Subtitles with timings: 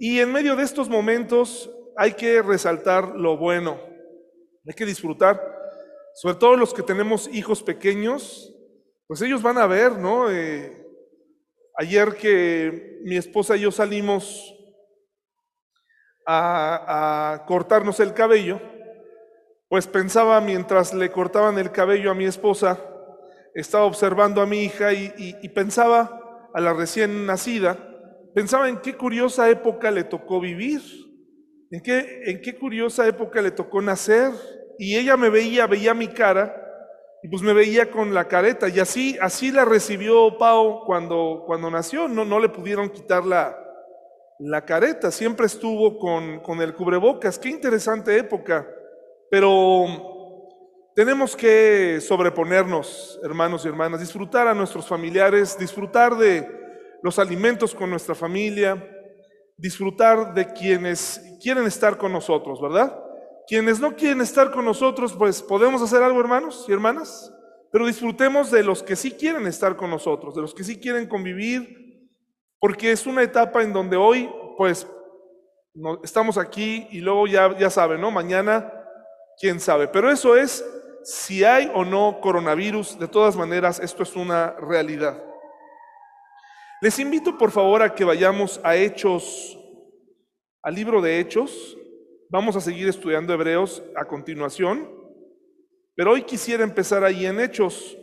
[0.00, 3.78] Y en medio de estos momentos hay que resaltar lo bueno,
[4.66, 5.40] hay que disfrutar,
[6.14, 8.52] sobre todo los que tenemos hijos pequeños,
[9.06, 10.30] pues ellos van a ver, ¿no?
[10.30, 10.84] Eh,
[11.76, 14.56] ayer que mi esposa y yo salimos
[16.26, 18.60] a, a cortarnos el cabello,
[19.68, 22.80] pues pensaba mientras le cortaban el cabello a mi esposa,
[23.54, 27.76] estaba observando a mi hija y, pensaba a la recién nacida,
[28.34, 30.80] pensaba en qué curiosa época le tocó vivir,
[31.70, 34.32] en qué, en qué curiosa época le tocó nacer.
[34.78, 36.56] Y ella me veía, veía mi cara
[37.22, 38.68] y pues me veía con la careta.
[38.68, 42.08] Y así, así la recibió Pau cuando, cuando nació.
[42.08, 43.56] No, no le pudieron quitar la,
[44.38, 47.38] la careta, siempre estuvo con, con el cubrebocas.
[47.38, 48.66] Qué interesante época.
[49.30, 49.86] Pero
[50.96, 56.59] tenemos que sobreponernos, hermanos y hermanas, disfrutar a nuestros familiares, disfrutar de
[57.02, 58.86] los alimentos con nuestra familia,
[59.56, 62.98] disfrutar de quienes quieren estar con nosotros, ¿verdad?
[63.46, 67.32] Quienes no quieren estar con nosotros, pues podemos hacer algo, hermanos y hermanas,
[67.72, 71.08] pero disfrutemos de los que sí quieren estar con nosotros, de los que sí quieren
[71.08, 72.08] convivir,
[72.58, 74.86] porque es una etapa en donde hoy, pues,
[76.02, 78.10] estamos aquí y luego ya, ya saben, ¿no?
[78.10, 78.72] Mañana
[79.38, 79.88] quién sabe.
[79.88, 80.64] Pero eso es
[81.02, 82.98] si hay o no coronavirus.
[82.98, 85.22] De todas maneras, esto es una realidad.
[86.82, 89.58] Les invito por favor a que vayamos a Hechos,
[90.62, 91.76] al libro de Hechos.
[92.30, 94.88] Vamos a seguir estudiando Hebreos a continuación.
[95.94, 97.98] Pero hoy quisiera empezar ahí en Hechos.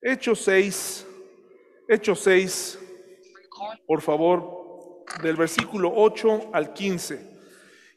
[0.00, 1.04] Hechos 6,
[1.88, 2.78] Hechos 6,
[3.88, 4.65] por favor,
[5.22, 7.36] del versículo 8 al 15.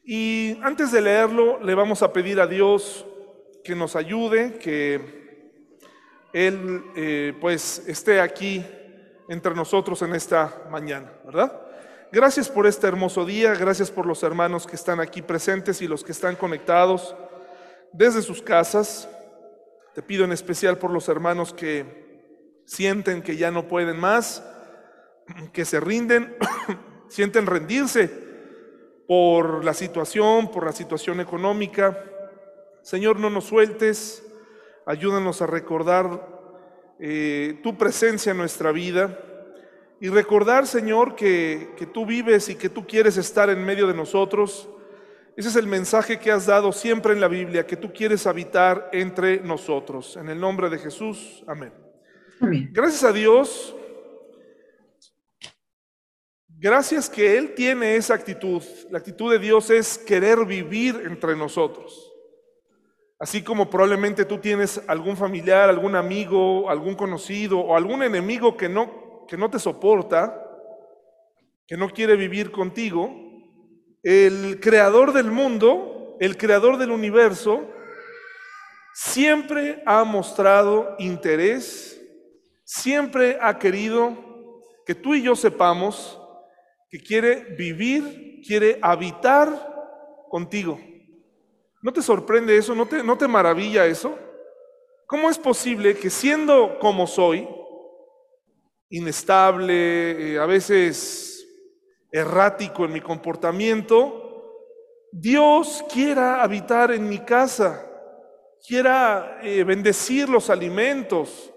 [0.04, 3.06] Y antes de leerlo, le vamos a pedir a Dios
[3.62, 5.52] que nos ayude, que
[6.32, 8.64] Él eh, pues esté aquí
[9.28, 11.60] entre nosotros en esta mañana, ¿verdad?
[12.12, 16.02] Gracias por este hermoso día, gracias por los hermanos que están aquí presentes y los
[16.02, 17.14] que están conectados
[17.92, 19.08] desde sus casas.
[19.94, 24.42] Te pido en especial por los hermanos que sienten que ya no pueden más,
[25.52, 26.36] que se rinden,
[27.10, 28.10] sienten rendirse
[29.06, 32.02] por la situación, por la situación económica.
[32.80, 34.26] Señor, no nos sueltes,
[34.86, 36.26] ayúdanos a recordar
[36.98, 39.18] eh, tu presencia en nuestra vida
[40.00, 43.92] y recordar, Señor, que, que tú vives y que tú quieres estar en medio de
[43.92, 44.70] nosotros
[45.40, 48.90] ese es el mensaje que has dado siempre en la Biblia, que tú quieres habitar
[48.92, 50.18] entre nosotros.
[50.18, 51.72] En el nombre de Jesús, amén.
[52.72, 53.74] Gracias a Dios.
[56.62, 58.62] Gracias que Él tiene esa actitud.
[58.90, 62.12] La actitud de Dios es querer vivir entre nosotros.
[63.18, 68.68] Así como probablemente tú tienes algún familiar, algún amigo, algún conocido o algún enemigo que
[68.68, 70.38] no, que no te soporta,
[71.66, 73.10] que no quiere vivir contigo,
[74.02, 77.70] el creador del mundo, el creador del universo,
[78.92, 81.98] siempre ha mostrado interés,
[82.64, 84.14] siempre ha querido
[84.84, 86.19] que tú y yo sepamos
[86.90, 90.78] que quiere vivir, quiere habitar contigo.
[91.82, 92.74] ¿No te sorprende eso?
[92.74, 94.18] ¿No te, maravilla eso?
[95.06, 97.48] ¿Cómo es posible que siendo como soy,
[98.90, 101.46] inestable, eh, a veces
[102.10, 104.26] errático en mi comportamiento,
[105.12, 107.86] Dios quiera habitar en mi casa,
[108.66, 111.52] quiera eh, bendecir los alimentos,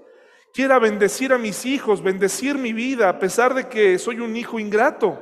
[0.53, 4.59] quiera bendecir a mis hijos, bendecir mi vida, a pesar de que soy un hijo
[4.59, 5.19] ingrato.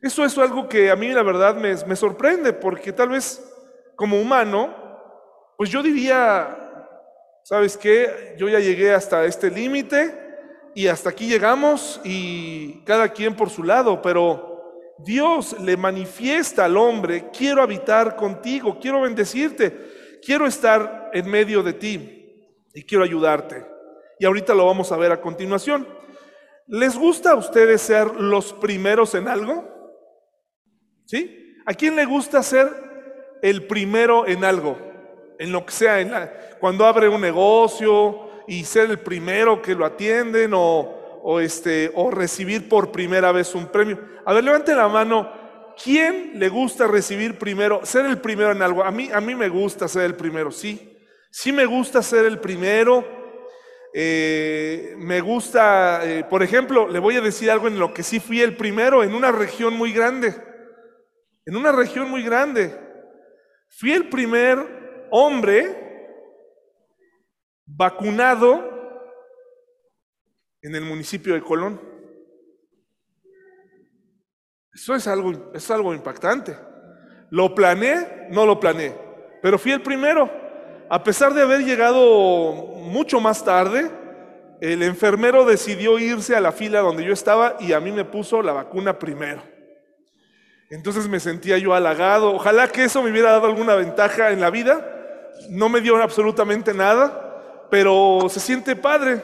[0.00, 3.44] Eso es algo que a mí la verdad me, me sorprende, porque tal vez
[3.94, 4.74] como humano,
[5.56, 6.56] pues yo diría,
[7.42, 8.34] ¿sabes qué?
[8.38, 10.26] Yo ya llegué hasta este límite,
[10.76, 16.76] y hasta aquí llegamos y cada quien por su lado, pero Dios le manifiesta al
[16.76, 23.75] hombre, quiero habitar contigo, quiero bendecirte, quiero estar en medio de ti y quiero ayudarte.
[24.18, 25.86] Y ahorita lo vamos a ver a continuación.
[26.66, 29.64] ¿Les gusta a ustedes ser los primeros en algo?
[31.04, 31.56] ¿Sí?
[31.64, 32.68] ¿A quién le gusta ser
[33.42, 34.78] el primero en algo?
[35.38, 36.12] En lo que sea, en
[36.60, 42.68] cuando abre un negocio, y ser el primero que lo atienden o, este, o recibir
[42.68, 43.98] por primera vez un premio.
[44.24, 45.32] A ver, levante la mano.
[45.82, 48.82] ¿Quién le gusta recibir primero, ser el primero en algo?
[48.82, 50.96] A mí, a mí me gusta ser el primero, sí.
[51.30, 53.04] Sí me gusta ser el primero.
[53.98, 58.20] Eh, me gusta, eh, por ejemplo, le voy a decir algo en lo que sí
[58.20, 60.34] fui el primero, en una región muy grande.
[61.46, 62.76] en una región muy grande.
[63.70, 66.10] Fui el primer hombre
[67.64, 68.68] vacunado
[70.60, 71.80] en el municipio de Colón.
[74.74, 76.54] Eso es algo, es algo impactante.
[77.30, 78.94] Lo planeé, no lo planeé,
[79.40, 80.45] pero fui el primero.
[80.88, 83.90] A pesar de haber llegado mucho más tarde,
[84.60, 88.40] el enfermero decidió irse a la fila donde yo estaba y a mí me puso
[88.40, 89.42] la vacuna primero.
[90.70, 92.32] Entonces me sentía yo halagado.
[92.32, 95.32] Ojalá que eso me hubiera dado alguna ventaja en la vida.
[95.50, 99.20] No me dio absolutamente nada, pero se siente padre.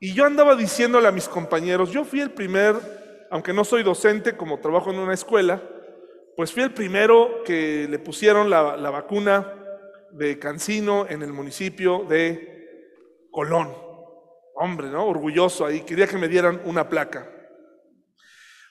[0.00, 2.74] Y yo andaba diciéndole a mis compañeros, yo fui el primer,
[3.30, 5.62] aunque no soy docente, como trabajo en una escuela,
[6.36, 9.61] pues fui el primero que le pusieron la, la vacuna
[10.12, 13.74] de Cancino en el municipio de Colón.
[14.54, 15.06] Hombre, ¿no?
[15.06, 17.28] Orgulloso ahí, quería que me dieran una placa.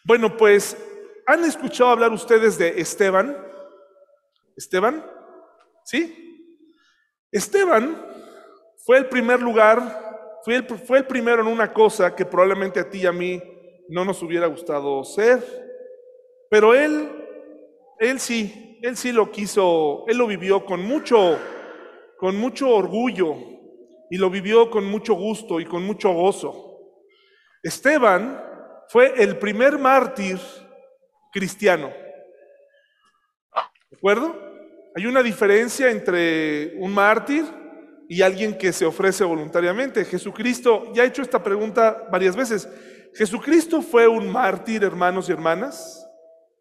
[0.03, 0.77] Bueno, pues,
[1.25, 3.35] ¿han escuchado hablar ustedes de Esteban?
[4.55, 5.05] ¿Esteban?
[5.83, 6.47] ¿Sí?
[7.31, 7.97] Esteban
[8.85, 12.89] fue el primer lugar, fue el, fue el primero en una cosa que probablemente a
[12.89, 13.41] ti y a mí
[13.89, 15.39] no nos hubiera gustado ser,
[16.49, 17.09] pero él,
[17.99, 21.37] él sí, él sí lo quiso, él lo vivió con mucho,
[22.17, 23.35] con mucho orgullo,
[24.09, 26.79] y lo vivió con mucho gusto y con mucho gozo.
[27.63, 28.41] Esteban
[28.89, 30.37] fue el primer mártir
[31.31, 31.91] cristiano.
[33.89, 34.35] ¿De acuerdo?
[34.95, 37.45] Hay una diferencia entre un mártir
[38.09, 40.03] y alguien que se ofrece voluntariamente.
[40.03, 42.67] Jesucristo, ya he hecho esta pregunta varias veces.
[43.13, 46.05] ¿Jesucristo fue un mártir, hermanos y hermanas?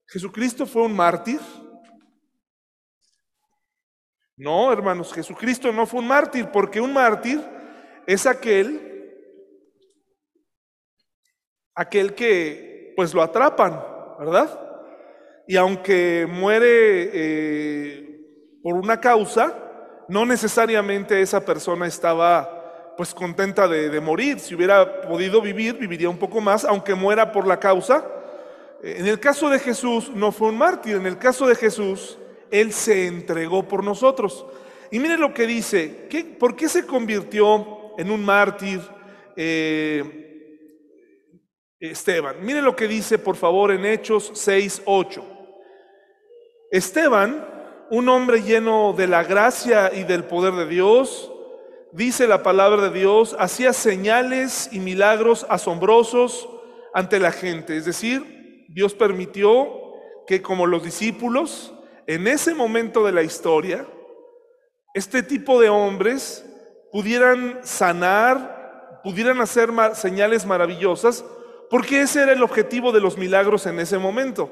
[0.07, 1.41] ¿Jesucristo fue un mártir?
[4.41, 7.43] No, hermanos, Jesucristo no fue un mártir, porque un mártir
[8.07, 8.81] es aquel,
[11.75, 13.79] aquel que pues lo atrapan,
[14.19, 14.59] ¿verdad?
[15.47, 18.21] Y aunque muere eh,
[18.63, 19.55] por una causa,
[20.09, 24.41] no necesariamente esa persona estaba pues contenta de, de, morir.
[24.41, 28.07] Si hubiera podido vivir, viviría un poco más, aunque muera por la causa.
[28.83, 32.17] En el caso de Jesús no fue un mártir, en el caso de Jesús
[32.51, 34.45] él se entregó por nosotros.
[34.91, 38.81] Y mire lo que dice, ¿qué, ¿por qué se convirtió en un mártir
[39.37, 40.69] eh,
[41.79, 42.37] Esteban?
[42.43, 45.25] Mire lo que dice, por favor, en Hechos 6, 8.
[46.73, 47.47] Esteban,
[47.91, 51.33] un hombre lleno de la gracia y del poder de Dios,
[51.93, 56.49] dice la palabra de Dios, hacía señales y milagros asombrosos
[56.95, 57.77] ante la gente.
[57.77, 59.69] Es decir, Dios permitió
[60.27, 61.75] que como los discípulos,
[62.11, 63.87] en ese momento de la historia,
[64.95, 66.45] este tipo de hombres
[66.91, 71.25] pudieran sanar, pudieran hacer señales maravillosas,
[71.71, 74.51] porque ese era el objetivo de los milagros en ese momento.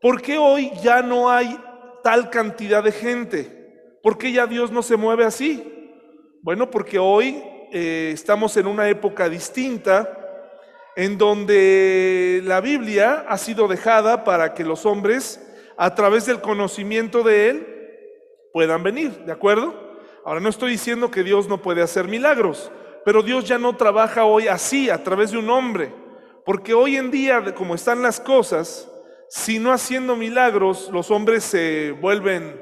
[0.00, 1.58] ¿Por qué hoy ya no hay
[2.04, 3.98] tal cantidad de gente?
[4.00, 5.90] ¿Por qué ya Dios no se mueve así?
[6.42, 7.42] Bueno, porque hoy
[7.72, 10.16] eh, estamos en una época distinta
[10.94, 15.43] en donde la Biblia ha sido dejada para que los hombres
[15.76, 17.66] a través del conocimiento de Él
[18.52, 19.74] puedan venir, ¿de acuerdo?
[20.24, 22.70] Ahora no estoy diciendo que Dios no puede hacer milagros,
[23.04, 25.92] pero Dios ya no trabaja hoy así, a través de un hombre,
[26.44, 28.90] porque hoy en día, como están las cosas,
[29.28, 32.60] si no haciendo milagros, los hombres se vuelven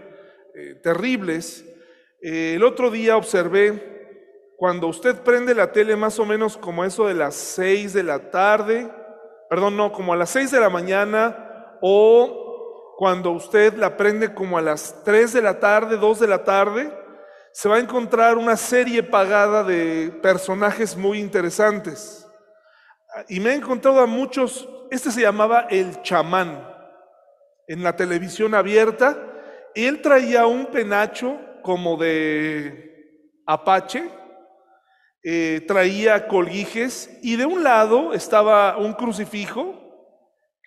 [0.55, 1.65] eh, terribles.
[2.21, 3.91] Eh, el otro día observé,
[4.57, 8.31] cuando usted prende la tele más o menos como eso de las seis de la
[8.31, 8.91] tarde,
[9.51, 12.42] perdón, no, como a las seis de la mañana o
[13.03, 16.97] cuando usted la prende como a las 3 de la tarde, 2 de la tarde,
[17.53, 22.25] se va a encontrar una serie pagada de personajes muy interesantes.
[23.29, 26.65] Y me he encontrado a muchos, este se llamaba el chamán,
[27.67, 29.17] en la televisión abierta.
[29.75, 33.19] Él traía un penacho como de
[33.49, 34.09] apache,
[35.25, 39.82] eh, traía colguijes y de un lado estaba un crucifijo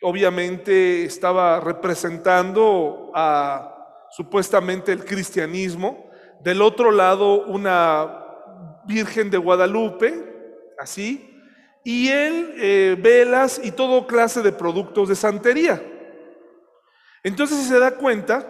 [0.05, 8.24] obviamente estaba representando a supuestamente el cristianismo, del otro lado una
[8.85, 10.13] Virgen de Guadalupe,
[10.77, 11.41] así,
[11.83, 15.81] y él eh, velas y todo clase de productos de santería.
[17.24, 18.47] Entonces, si se da cuenta,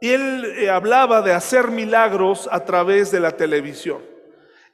[0.00, 4.02] él eh, hablaba de hacer milagros a través de la televisión.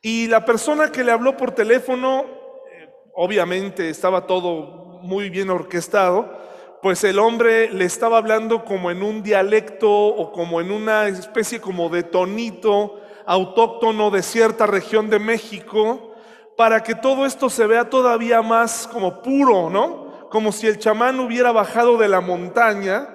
[0.01, 2.25] Y la persona que le habló por teléfono,
[2.73, 6.39] eh, obviamente estaba todo muy bien orquestado,
[6.83, 11.61] pues el hombre le estaba hablando como en un dialecto o como en una especie
[11.61, 16.15] como de tonito autóctono de cierta región de México,
[16.57, 20.29] para que todo esto se vea todavía más como puro, ¿no?
[20.31, 23.09] Como si el chamán hubiera bajado de la montaña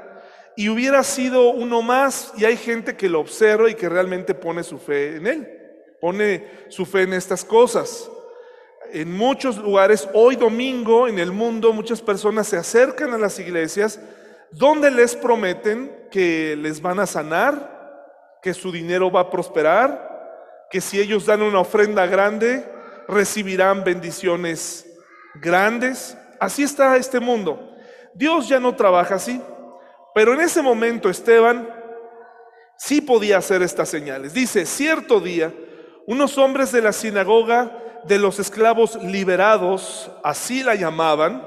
[0.55, 4.63] y hubiera sido uno más y hay gente que lo observa y que realmente pone
[4.63, 5.47] su fe en él,
[5.99, 8.09] pone su fe en estas cosas.
[8.95, 14.00] En muchos lugares, hoy domingo en el mundo, muchas personas se acercan a las iglesias
[14.51, 20.79] donde les prometen que les van a sanar, que su dinero va a prosperar, que
[20.79, 22.71] si ellos dan una ofrenda grande,
[23.07, 24.85] recibirán bendiciones
[25.41, 26.15] grandes.
[26.39, 27.75] Así está este mundo.
[28.13, 29.41] Dios ya no trabaja así.
[30.13, 31.67] Pero en ese momento Esteban
[32.77, 34.35] sí podía hacer estas señales.
[34.35, 35.51] Dice, cierto día,
[36.05, 41.45] unos hombres de la sinagoga de los esclavos liberados, así la llamaban,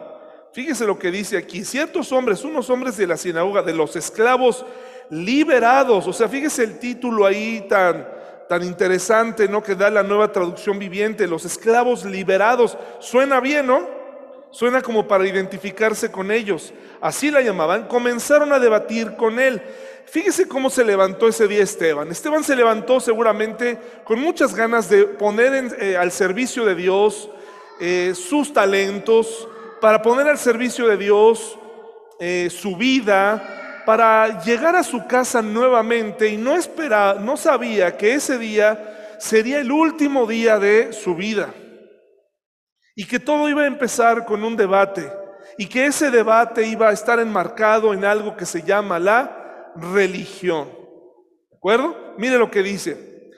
[0.52, 4.64] fíjese lo que dice aquí, ciertos hombres, unos hombres de la sinagoga de los esclavos
[5.10, 8.08] liberados, o sea, fíjese el título ahí tan,
[8.48, 9.62] tan interesante, ¿no?
[9.62, 13.96] Que da la nueva traducción viviente, los esclavos liberados, suena bien, ¿no?
[14.50, 16.72] Suena como para identificarse con ellos.
[17.00, 17.88] Así la llamaban.
[17.88, 19.60] Comenzaron a debatir con él.
[20.08, 22.10] Fíjese cómo se levantó ese día Esteban.
[22.10, 27.28] Esteban se levantó seguramente con muchas ganas de poner eh, al servicio de Dios
[27.80, 29.48] eh, sus talentos,
[29.80, 31.58] para poner al servicio de Dios
[32.18, 38.14] eh, su vida, para llegar a su casa nuevamente y no esperaba, no sabía que
[38.14, 41.52] ese día sería el último día de su vida
[42.94, 45.12] y que todo iba a empezar con un debate
[45.58, 49.45] y que ese debate iba a estar enmarcado en algo que se llama la
[49.92, 50.68] religión.
[51.50, 52.14] ¿De acuerdo?
[52.18, 53.30] Mire lo que dice.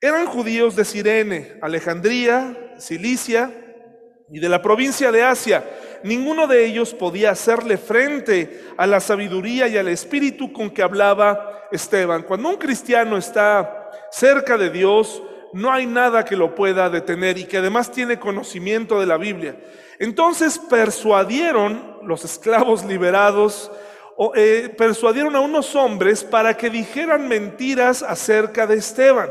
[0.00, 3.50] Eran judíos de Sirene, Alejandría, Cilicia
[4.30, 5.64] y de la provincia de Asia.
[6.02, 11.68] Ninguno de ellos podía hacerle frente a la sabiduría y al espíritu con que hablaba
[11.72, 12.22] Esteban.
[12.24, 15.22] Cuando un cristiano está cerca de Dios,
[15.54, 19.56] no hay nada que lo pueda detener y que además tiene conocimiento de la Biblia.
[19.98, 23.70] Entonces persuadieron los esclavos liberados,
[24.34, 29.28] eh, persuadieron a unos hombres para que dijeran mentiras acerca de Esteban.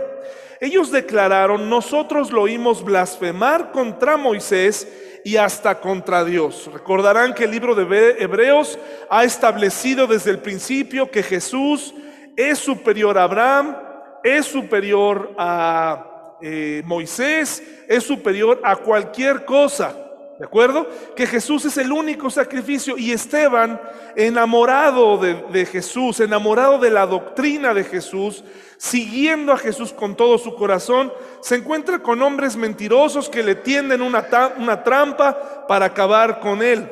[0.60, 4.88] Ellos declararon, nosotros lo oímos blasfemar contra Moisés
[5.25, 6.70] y hasta contra Dios.
[6.72, 8.78] Recordarán que el libro de Hebreos
[9.10, 11.94] ha establecido desde el principio que Jesús
[12.36, 13.78] es superior a Abraham,
[14.24, 16.10] es superior a
[16.46, 19.96] eh, Moisés es superior a cualquier cosa.
[20.40, 20.88] ¿De acuerdo?
[21.16, 23.80] Que Jesús es el único sacrificio y Esteban,
[24.16, 28.44] enamorado de, de, Jesús, enamorado de la doctrina de Jesús,
[28.78, 34.02] siguiendo a Jesús con todo su corazón, se encuentra con hombres mentirosos que le tienden
[34.02, 36.90] una, una trampa para acabar con él.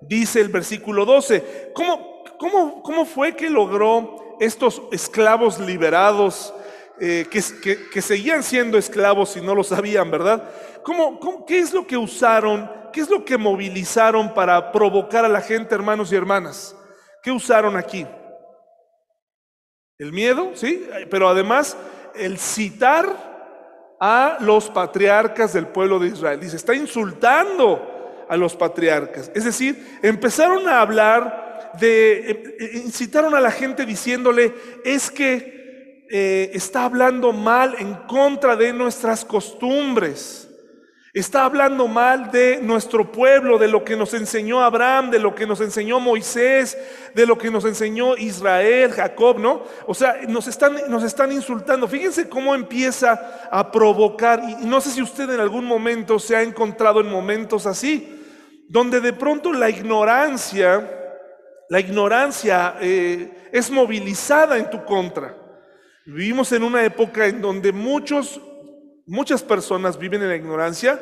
[0.00, 6.52] Dice el versículo 12, ¿cómo, cómo, cómo fue que logró estos esclavos liberados?
[7.00, 10.48] Eh, que, seguían siendo esclavos y no lo sabían, ¿verdad?
[10.84, 12.70] ¿Cómo, qué es lo que usaron?
[12.92, 16.76] ¿Qué es lo que movilizaron para provocar a la gente, hermanos y hermanas?
[17.22, 18.06] ¿Qué usaron aquí?
[19.98, 20.86] El miedo, ¿sí?
[21.10, 21.76] Pero además
[22.14, 26.38] el citar a los patriarcas del pueblo de Israel.
[26.38, 29.32] Dice, está insultando a los patriarcas.
[29.34, 35.53] Es decir, empezaron a hablar de, eh, eh, incitaron a la gente diciéndole, es que
[36.16, 40.48] eh, está hablando mal en contra de nuestras costumbres.
[41.12, 45.44] Está hablando mal de nuestro pueblo, de lo que nos enseñó Abraham, de lo que
[45.44, 46.78] nos enseñó Moisés,
[47.16, 49.64] de lo que nos enseñó Israel, Jacob, ¿no?
[49.88, 51.88] O sea, nos están, nos están insultando.
[51.88, 56.42] Fíjense cómo empieza a provocar, y no sé si usted en algún momento se ha
[56.42, 58.22] encontrado en momentos así,
[58.68, 60.88] donde de pronto la ignorancia,
[61.68, 65.42] la ignorancia eh, es movilizada en tu contra.
[66.06, 68.38] Vivimos en una época en donde muchos,
[69.06, 71.00] muchas personas viven en la ignorancia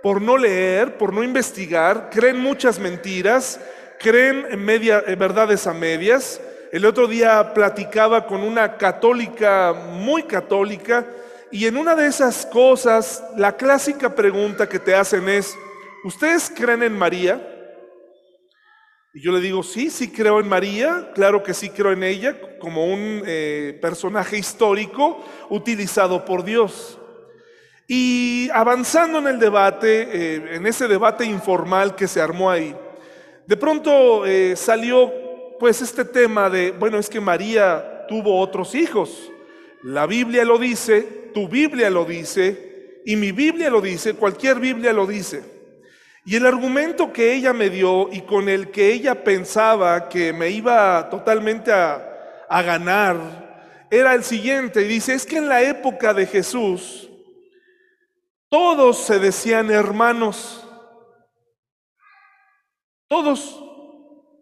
[0.00, 3.60] por no leer, por no investigar, creen muchas mentiras,
[3.98, 6.40] creen en media, verdades a medias.
[6.70, 11.04] El otro día platicaba con una católica, muy católica,
[11.50, 15.56] y en una de esas cosas, la clásica pregunta que te hacen es,
[16.04, 17.53] ¿ustedes creen en María?
[19.16, 22.36] Y yo le digo, sí, sí creo en María, claro que sí creo en ella
[22.58, 26.98] como un eh, personaje histórico utilizado por Dios.
[27.86, 32.74] Y avanzando en el debate, eh, en ese debate informal que se armó ahí,
[33.46, 35.12] de pronto eh, salió
[35.60, 39.30] pues este tema de, bueno, es que María tuvo otros hijos.
[39.84, 44.92] La Biblia lo dice, tu Biblia lo dice, y mi Biblia lo dice, cualquier Biblia
[44.92, 45.53] lo dice.
[46.26, 50.48] Y el argumento que ella me dio y con el que ella pensaba que me
[50.48, 52.10] iba totalmente a,
[52.48, 54.80] ganar era el siguiente.
[54.80, 57.10] Dice, es que en la época de Jesús
[58.48, 60.66] todos se decían hermanos.
[63.08, 63.60] Todos.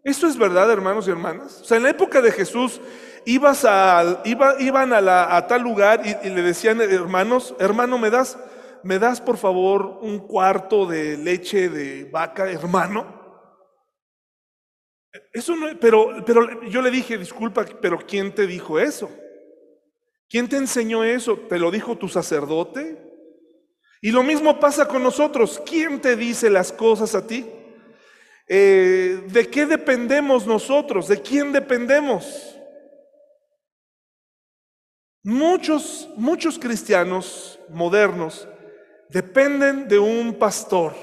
[0.03, 1.61] ¿Esto es verdad, hermanos y hermanas?
[1.61, 2.79] O sea, en la época de Jesús
[3.25, 8.37] ibas a, iba, iban a, la, tal lugar y, le decían, hermanos, hermano, ¿me das,
[8.83, 13.21] ¿me das por favor un cuarto de leche de vaca, hermano?
[15.31, 19.09] Eso pero, pero yo le dije, disculpa, pero ¿quién te dijo eso?
[20.29, 21.37] ¿Quién te enseñó eso?
[21.37, 22.97] ¿Te lo dijo tu sacerdote?
[24.01, 25.61] Y lo mismo pasa con nosotros.
[25.65, 27.45] ¿Quién te dice las cosas a ti?
[28.47, 31.07] Eh, ¿De qué dependemos nosotros?
[31.07, 32.57] ¿De quién dependemos?
[35.23, 38.47] Muchos, muchos cristianos modernos
[39.13, 40.95] dependen de un pastor.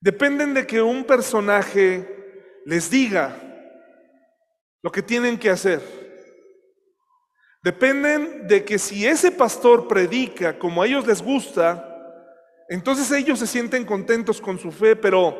[0.00, 2.08] Dependen de que un personaje
[2.64, 3.36] les diga
[4.82, 5.82] lo que tienen que hacer.
[7.62, 11.84] Dependen de que si ese pastor predica como a ellos les gusta,
[12.70, 15.36] entonces ellos se sienten contentos con su fe, pero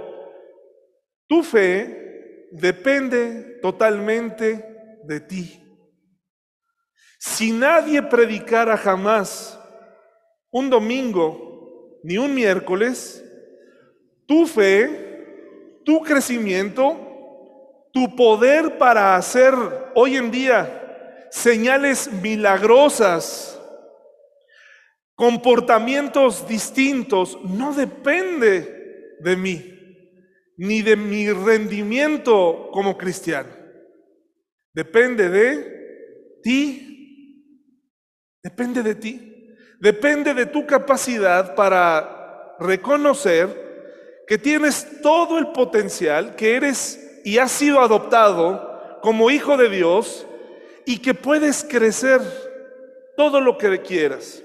[1.26, 5.64] tu fe depende totalmente de ti.
[7.18, 9.57] Si nadie predicara jamás
[10.50, 13.24] un domingo ni un miércoles,
[14.26, 19.54] tu fe, tu crecimiento, tu poder para hacer
[19.94, 23.60] hoy en día señales milagrosas,
[25.14, 29.74] comportamientos distintos, no depende de mí,
[30.56, 33.50] ni de mi rendimiento como cristiano.
[34.72, 37.44] Depende de ti,
[38.42, 39.27] depende de ti,
[39.78, 43.68] depende de tu capacidad para reconocer
[44.26, 50.26] que tienes todo el potencial, que eres y has sido adoptado como hijo de Dios
[50.84, 52.20] y que puedes crecer
[53.16, 54.42] todo lo que quieras.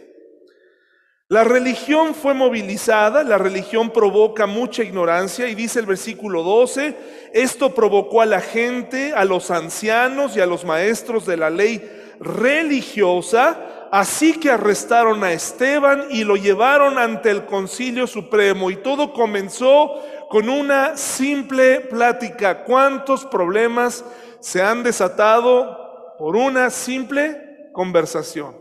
[1.30, 6.96] La religión fue movilizada, la religión provoca mucha ignorancia y dice el versículo 12,
[7.34, 11.82] esto provocó a la gente, a los ancianos y a los maestros de la ley
[12.20, 19.14] religiosa, así que arrestaron a Esteban y lo llevaron ante el concilio supremo y todo
[19.14, 20.02] comenzó
[20.32, 22.64] con una simple plática.
[22.64, 24.04] ¿Cuántos problemas
[24.40, 28.58] se han desatado por una simple conversación?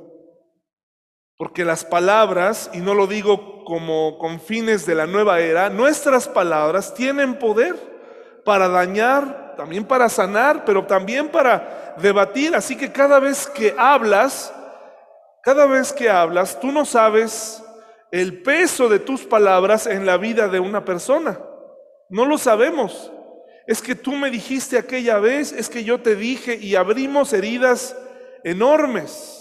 [1.39, 6.29] Porque las palabras, y no lo digo como con fines de la nueva era, nuestras
[6.29, 7.75] palabras tienen poder
[8.45, 12.55] para dañar, también para sanar, pero también para debatir.
[12.55, 14.53] Así que cada vez que hablas,
[15.43, 17.63] cada vez que hablas, tú no sabes
[18.13, 21.41] el peso de tus palabras en la vida de una persona.
[22.09, 23.11] No lo sabemos.
[23.67, 27.97] Es que tú me dijiste aquella vez, es que yo te dije y abrimos heridas
[28.45, 29.39] enormes.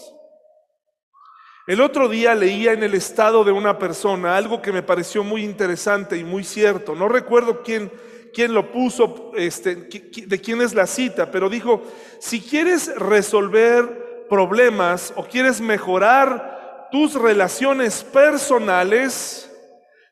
[1.68, 5.44] El otro día leía en el estado de una persona algo que me pareció muy
[5.44, 6.96] interesante y muy cierto.
[6.96, 7.92] No recuerdo quién,
[8.34, 11.84] quién lo puso, este, de quién es la cita, pero dijo,
[12.20, 14.01] si quieres resolver
[14.32, 19.52] problemas o quieres mejorar tus relaciones personales,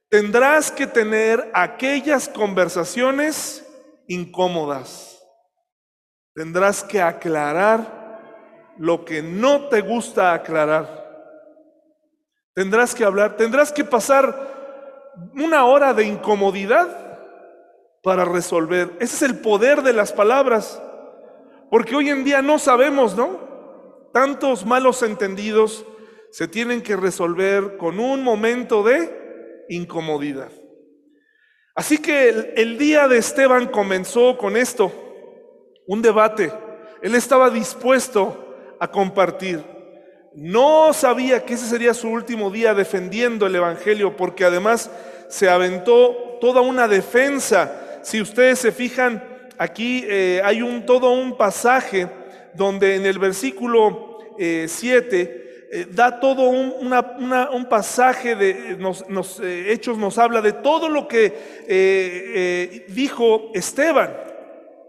[0.10, 3.66] tendrás que tener aquellas conversaciones
[4.10, 5.26] incómodas.
[6.36, 11.00] Tendrás que aclarar lo que no te gusta aclarar.
[12.54, 16.90] Tendrás que hablar, tendrás que pasar una hora de incomodidad
[18.04, 18.92] para resolver.
[19.00, 20.82] Ese es el poder de las palabras.
[21.70, 23.49] Porque hoy en día no sabemos, ¿no?
[24.12, 25.86] Tantos malos entendidos
[26.32, 30.52] se tienen que resolver con un momento de incomodidad.
[31.76, 34.92] Así que el, día de Esteban comenzó con esto,
[35.88, 36.52] un debate.
[37.02, 39.64] Él estaba dispuesto a compartir.
[40.36, 44.92] No sabía que ese sería su último día defendiendo el Evangelio, porque además
[45.30, 48.00] se aventó toda una defensa.
[48.04, 49.24] Si ustedes se fijan,
[49.58, 52.10] aquí eh, hay un, todo un pasaje
[52.60, 60.18] donde en el versículo 7 eh, eh, da todo un, pasaje de eh, Hechos, nos
[60.18, 64.14] habla de todo lo que dijo Esteban.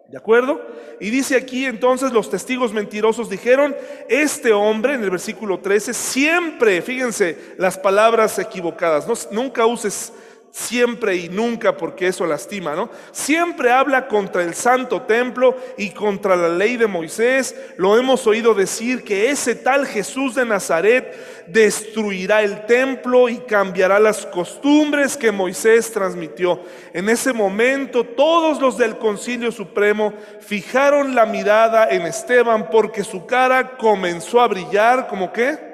[0.08, 0.60] ¿De acuerdo?
[0.98, 3.76] Y dice aquí entonces los testigos mentirosos dijeron,
[4.08, 10.12] este hombre en el versículo 13, siempre, fíjense las palabras equivocadas, nunca uses
[10.50, 12.90] siempre y nunca porque eso lastima, ¿no?
[13.12, 17.54] Siempre habla contra el santo templo y contra la ley de Moisés.
[17.76, 24.00] Lo hemos oído decir que ese tal Jesús de Nazaret destruirá el templo y cambiará
[24.00, 26.60] las costumbres que Moisés transmitió.
[26.92, 33.24] En ese momento todos los del concilio supremo fijaron la mirada en Esteban porque su
[33.26, 35.70] cara comenzó a brillar como qué?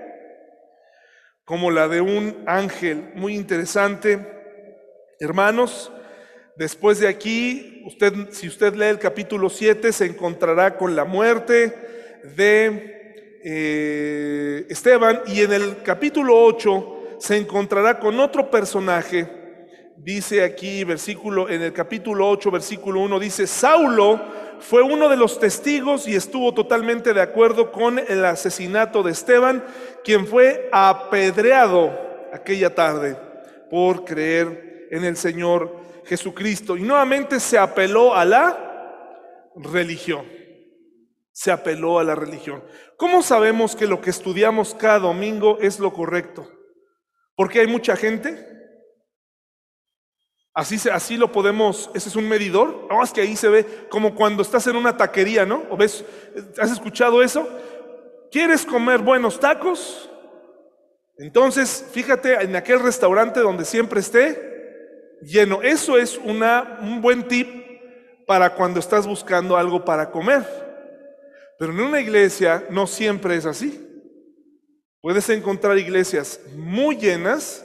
[1.44, 3.12] Como la de un ángel.
[3.14, 4.35] Muy interesante.
[5.18, 5.90] Hermanos,
[6.56, 11.74] Después de aquí, usted, si usted lee el capítulo 7, se encontrará con la muerte
[12.34, 19.28] de eh, Esteban y en el capítulo 8 se encontrará con otro personaje.
[19.98, 24.18] Dice aquí, versículo, en el capítulo 8, versículo 1, dice, Saulo
[24.58, 29.62] fue uno de los testigos y estuvo totalmente de acuerdo con el asesinato de Esteban,
[30.02, 31.92] quien fue apedreado
[32.32, 33.14] aquella tarde
[33.68, 36.76] por creer en el Señor Jesucristo.
[36.76, 40.26] Y nuevamente se apeló a la religión.
[41.32, 42.62] Se apeló a la religión.
[42.96, 46.50] ¿Cómo sabemos que lo que estudiamos cada domingo es lo correcto?
[47.34, 48.54] Porque hay mucha gente.
[50.54, 52.86] Así, así lo podemos, ese es un medidor.
[52.88, 55.64] No, es que ahí se ve como cuando estás en una taquería, ¿no?
[55.68, 56.02] ¿O ves?
[56.58, 57.46] ¿Has escuchado eso?
[58.30, 60.10] ¿Quieres comer buenos tacos?
[61.18, 64.55] Entonces, fíjate en aquel restaurante donde siempre esté,
[65.22, 65.62] lleno.
[65.62, 67.48] Eso es un buen tip
[68.26, 70.44] para cuando estás buscando algo para comer.
[71.58, 73.82] Pero en una iglesia no siempre es así.
[75.00, 77.64] Puedes encontrar iglesias muy llenas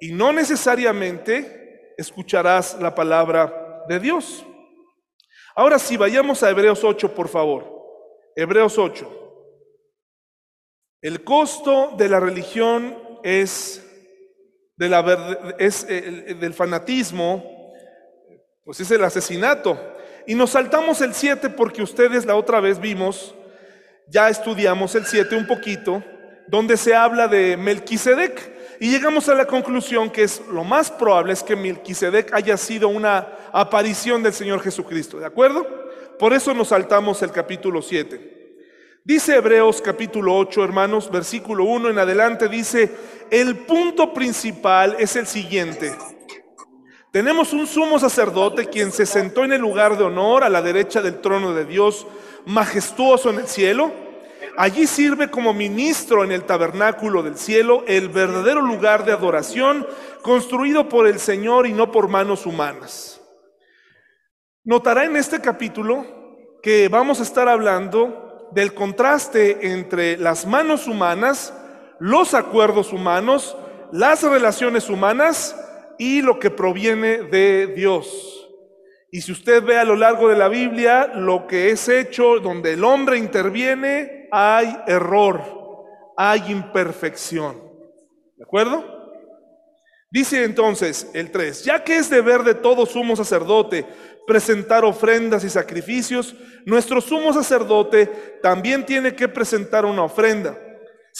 [0.00, 4.44] y no necesariamente escucharás la palabra de Dios.
[5.54, 7.70] Ahora sí, vayamos a Hebreos 8, por favor.
[8.34, 9.18] Hebreos 8.
[11.02, 13.86] El costo de la religión es
[15.58, 17.72] es del fanatismo,
[18.64, 19.78] pues es el asesinato.
[20.26, 23.34] Y nos saltamos el 7 porque ustedes la otra vez vimos,
[24.08, 26.02] ya estudiamos el 7 un poquito,
[26.46, 28.78] donde se habla de Melquisedec.
[28.80, 32.88] Y llegamos a la conclusión que es lo más probable es que Melquisedec haya sido
[32.88, 35.66] una aparición del Señor Jesucristo, ¿de acuerdo?
[36.18, 38.39] Por eso nos saltamos el capítulo 7.
[39.02, 42.94] Dice Hebreos capítulo 8, hermanos, versículo 1 en adelante, dice,
[43.30, 45.94] el punto principal es el siguiente.
[47.10, 51.00] Tenemos un sumo sacerdote quien se sentó en el lugar de honor a la derecha
[51.00, 52.06] del trono de Dios,
[52.44, 53.90] majestuoso en el cielo.
[54.58, 59.86] Allí sirve como ministro en el tabernáculo del cielo, el verdadero lugar de adoración
[60.20, 63.22] construido por el Señor y no por manos humanas.
[64.62, 66.04] Notará en este capítulo
[66.62, 71.54] que vamos a estar hablando del contraste entre las manos humanas,
[71.98, 73.56] los acuerdos humanos,
[73.92, 75.56] las relaciones humanas
[75.98, 78.48] y lo que proviene de Dios.
[79.12, 82.74] Y si usted ve a lo largo de la Biblia lo que es hecho donde
[82.74, 85.42] el hombre interviene, hay error,
[86.16, 87.60] hay imperfección.
[88.36, 89.00] ¿De acuerdo?
[90.12, 93.86] Dice entonces el 3, ya que es deber de todo sumo sacerdote
[94.26, 100.58] presentar ofrendas y sacrificios, nuestro sumo sacerdote también tiene que presentar una ofrenda.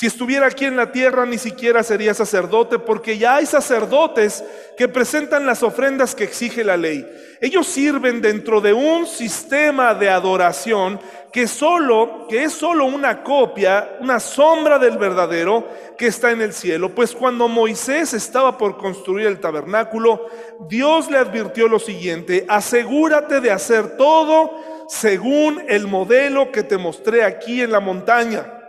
[0.00, 4.42] Si estuviera aquí en la tierra ni siquiera sería sacerdote porque ya hay sacerdotes
[4.78, 7.06] que presentan las ofrendas que exige la ley.
[7.38, 10.98] Ellos sirven dentro de un sistema de adoración
[11.30, 16.54] que solo que es solo una copia, una sombra del verdadero que está en el
[16.54, 20.28] cielo, pues cuando Moisés estaba por construir el tabernáculo,
[20.66, 24.56] Dios le advirtió lo siguiente: asegúrate de hacer todo
[24.88, 28.59] según el modelo que te mostré aquí en la montaña.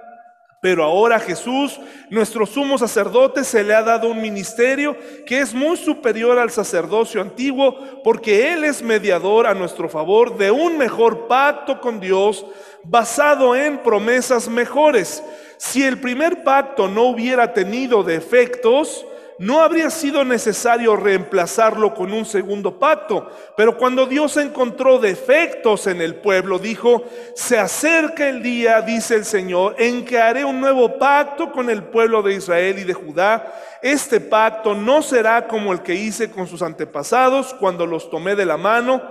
[0.61, 1.79] Pero ahora Jesús,
[2.11, 4.95] nuestro sumo sacerdote, se le ha dado un ministerio
[5.25, 10.51] que es muy superior al sacerdocio antiguo, porque Él es mediador a nuestro favor de
[10.51, 12.45] un mejor pacto con Dios
[12.83, 15.23] basado en promesas mejores.
[15.57, 19.03] Si el primer pacto no hubiera tenido defectos,
[19.41, 23.27] no habría sido necesario reemplazarlo con un segundo pacto.
[23.57, 29.25] Pero cuando Dios encontró defectos en el pueblo, dijo, se acerca el día, dice el
[29.25, 33.51] Señor, en que haré un nuevo pacto con el pueblo de Israel y de Judá.
[33.81, 38.45] Este pacto no será como el que hice con sus antepasados cuando los tomé de
[38.45, 39.01] la mano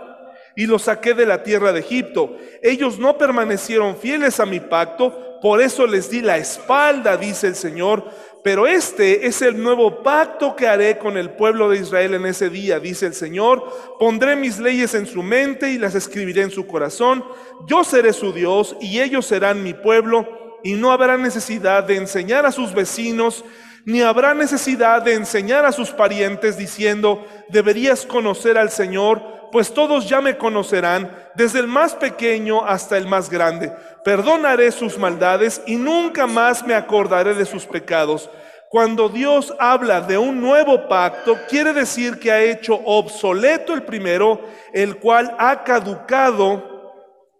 [0.55, 2.37] y los saqué de la tierra de Egipto.
[2.62, 7.57] Ellos no permanecieron fieles a mi pacto, por eso les di la espalda, dice el
[7.57, 8.05] Señor
[8.42, 12.48] pero este es el nuevo pacto que haré con el pueblo de Israel en ese
[12.48, 13.62] día, dice el Señor.
[13.98, 17.22] Pondré mis leyes en su mente y las escribiré en su corazón.
[17.66, 22.46] Yo seré su Dios y ellos serán mi pueblo y no habrá necesidad de enseñar
[22.46, 23.44] a sus vecinos,
[23.85, 29.22] ni habrá necesidad de enseñar a sus parientes diciendo, deberías conocer al Señor,
[29.53, 33.72] pues todos ya me conocerán, desde el más pequeño hasta el más grande.
[34.05, 38.31] Perdonaré sus maldades y nunca más me acordaré de sus pecados.
[38.71, 44.41] Cuando Dios habla de un nuevo pacto, quiere decir que ha hecho obsoleto el primero,
[44.73, 46.93] el cual ha caducado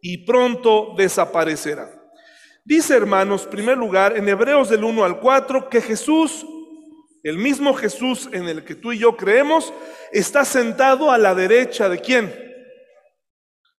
[0.03, 1.89] y pronto desaparecerá.
[2.65, 6.47] Dice hermanos, primer lugar, en Hebreos del 1 al 4, que Jesús
[7.23, 9.75] El mismo Jesús en el que tú y yo creemos
[10.11, 12.35] está sentado a la derecha de quién?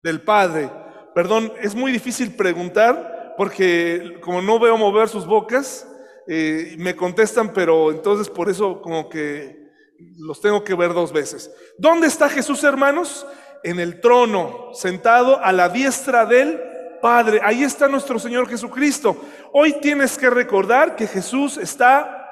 [0.04, 0.70] Del Padre.
[1.14, 5.88] Perdón, es muy difícil preguntar porque como no veo mover sus bocas,
[6.28, 9.70] eh, me contestan, pero entonces por eso como que
[10.18, 11.52] los tengo que ver dos veces.
[11.78, 13.26] ¿Dónde está Jesús, hermanos?
[13.64, 16.60] En el trono, sentado a la diestra del
[17.02, 17.40] Padre.
[17.44, 19.18] Ahí está nuestro Señor Jesucristo.
[19.52, 22.28] Hoy tienes que recordar que Jesús está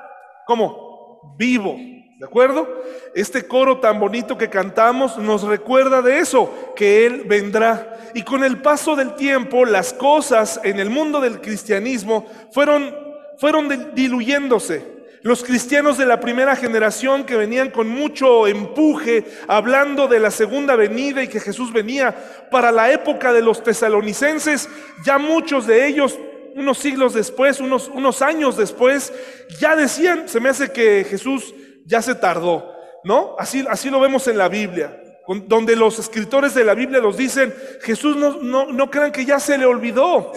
[0.46, 1.78] como vivo.
[2.20, 2.68] ¿De acuerdo?
[3.16, 7.98] Este coro tan bonito que cantamos nos recuerda de eso, que Él vendrá.
[8.14, 12.94] Y con el paso del tiempo, las cosas en el mundo del cristianismo fueron,
[13.38, 15.00] fueron diluyéndose.
[15.22, 20.76] Los cristianos de la primera generación que venían con mucho empuje, hablando de la segunda
[20.76, 22.14] venida y que Jesús venía
[22.52, 24.68] para la época de los tesalonicenses,
[25.06, 26.20] ya muchos de ellos,
[26.54, 29.14] unos siglos después, unos, unos años después,
[29.58, 31.54] ya decían, se me hace que Jesús
[31.90, 32.72] ya se tardó,
[33.04, 33.36] ¿no?
[33.40, 35.02] Así, así lo vemos en la Biblia,
[35.48, 39.40] donde los escritores de la Biblia nos dicen, Jesús no, no, no crean que ya
[39.40, 40.32] se le olvidó.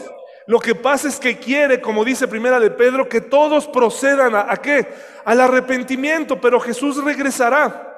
[0.47, 4.57] Lo que pasa es que quiere, como dice Primera de Pedro, que todos procedan a,
[4.57, 4.89] qué?
[5.27, 7.91] Al arrepentimiento, pero Jesús regresará.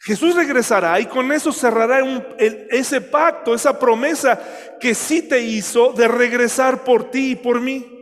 [0.00, 2.00] Jesús regresará y con eso cerrará
[2.38, 4.38] ese pacto, esa promesa
[4.78, 7.95] que sí te hizo de regresar por ti y por mí.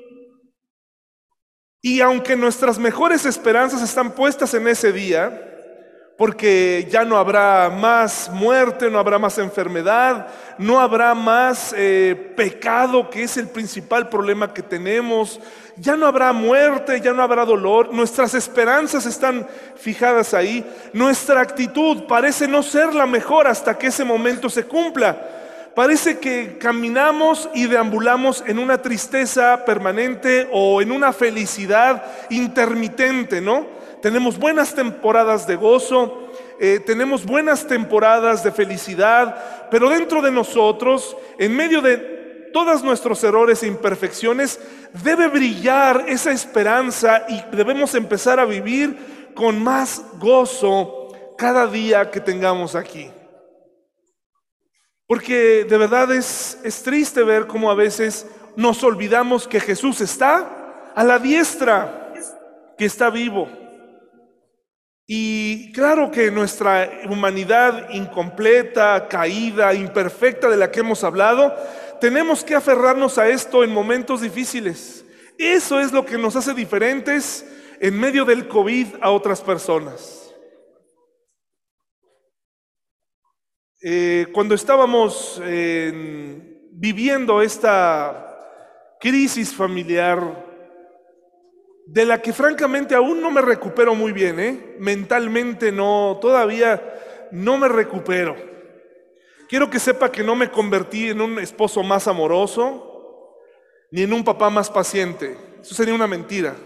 [1.85, 5.39] Y aunque nuestras mejores esperanzas están puestas en ese día,
[6.17, 13.11] porque ya no habrá más muerte, no habrá más enfermedad, no habrá más eh, pecado,
[13.11, 15.39] que es el principal problema que tenemos,
[15.77, 22.05] ya no habrá muerte, ya no habrá dolor, nuestras esperanzas están fijadas ahí, nuestra actitud
[22.09, 25.44] parece no ser la mejor hasta que ese momento se cumpla.
[25.75, 33.75] Parece que caminamos y deambulamos en una tristeza permanente o en una felicidad intermitente, ¿no?
[34.05, 36.29] tenemos buenas temporadas de gozo,
[36.61, 43.25] eh, tenemos buenas temporadas de felicidad, pero dentro de nosotros, en medio de todos nuestros
[43.25, 44.61] errores e imperfecciones,
[45.03, 51.09] debe brillar esa esperanza y debemos empezar a vivir con más gozo
[51.39, 53.11] cada día que tengamos aquí.
[55.15, 60.91] Porque de verdad es, es triste ver cómo a veces nos olvidamos que Jesús está
[60.93, 62.13] a la diestra,
[62.77, 63.49] que está vivo.
[65.07, 71.55] Y claro que nuestra humanidad incompleta, caída, imperfecta de la que hemos hablado,
[72.01, 75.05] tenemos que aferrarnos a esto en momentos difíciles.
[75.39, 77.47] Eso es lo que nos hace diferentes
[77.79, 80.24] en medio del COVID a otras personas.
[83.87, 85.39] Eh, cuando estábamos
[86.73, 90.43] viviendo esta crisis familiar,
[91.87, 94.77] de la que francamente aún no me recupero muy bien, ¿eh?
[94.79, 98.35] mentalmente no, todavía no me recupero.
[99.51, 103.37] Quiero que sepa que no me convertí en un esposo más amoroso,
[103.91, 105.37] ni en un papá más paciente.
[105.61, 106.57] Eso sería una mentira.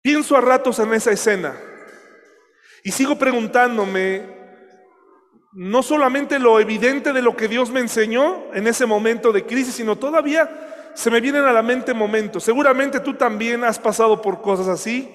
[0.00, 1.56] Pienso a ratos en esa escena
[2.84, 4.35] y sigo preguntándome
[5.56, 9.74] no solamente lo evidente de lo que Dios me enseñó en ese momento de crisis,
[9.74, 12.44] sino todavía se me vienen a la mente momentos.
[12.44, 15.08] Seguramente tú también has pasado por cosas así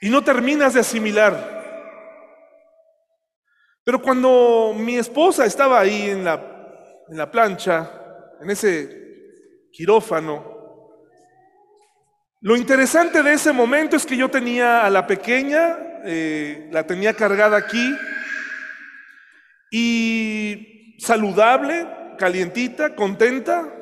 [0.00, 1.62] y no terminas de asimilar.
[3.84, 6.42] Pero cuando mi esposa estaba ahí en la,
[7.10, 7.90] en la plancha,
[8.40, 10.54] en ese quirófano,
[12.40, 17.12] lo interesante de ese momento es que yo tenía a la pequeña, eh, la tenía
[17.12, 17.94] cargada aquí
[19.70, 21.86] y saludable,
[22.18, 23.72] calientita, contenta,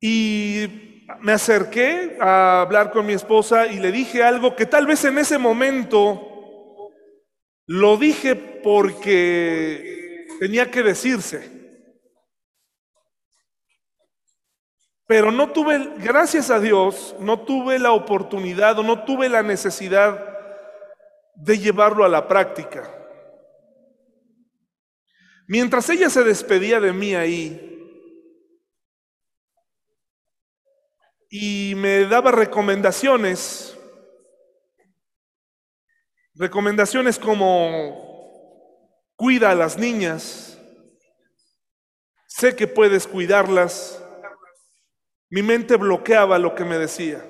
[0.00, 5.04] y me acerqué a hablar con mi esposa y le dije algo que tal vez
[5.04, 6.90] en ese momento
[7.66, 11.62] lo dije porque tenía que decirse.
[15.06, 20.32] Pero no tuve, gracias a Dios, no tuve la oportunidad o no tuve la necesidad
[21.36, 23.01] de llevarlo a la práctica.
[25.48, 27.72] Mientras ella se despedía de mí ahí,
[31.34, 33.74] y me daba recomendaciones.
[36.34, 38.12] Recomendaciones como
[39.16, 40.58] cuida a las niñas,
[42.26, 43.98] sé que puedes cuidarlas.
[45.30, 47.24] Mi mente bloqueaba lo que me decía.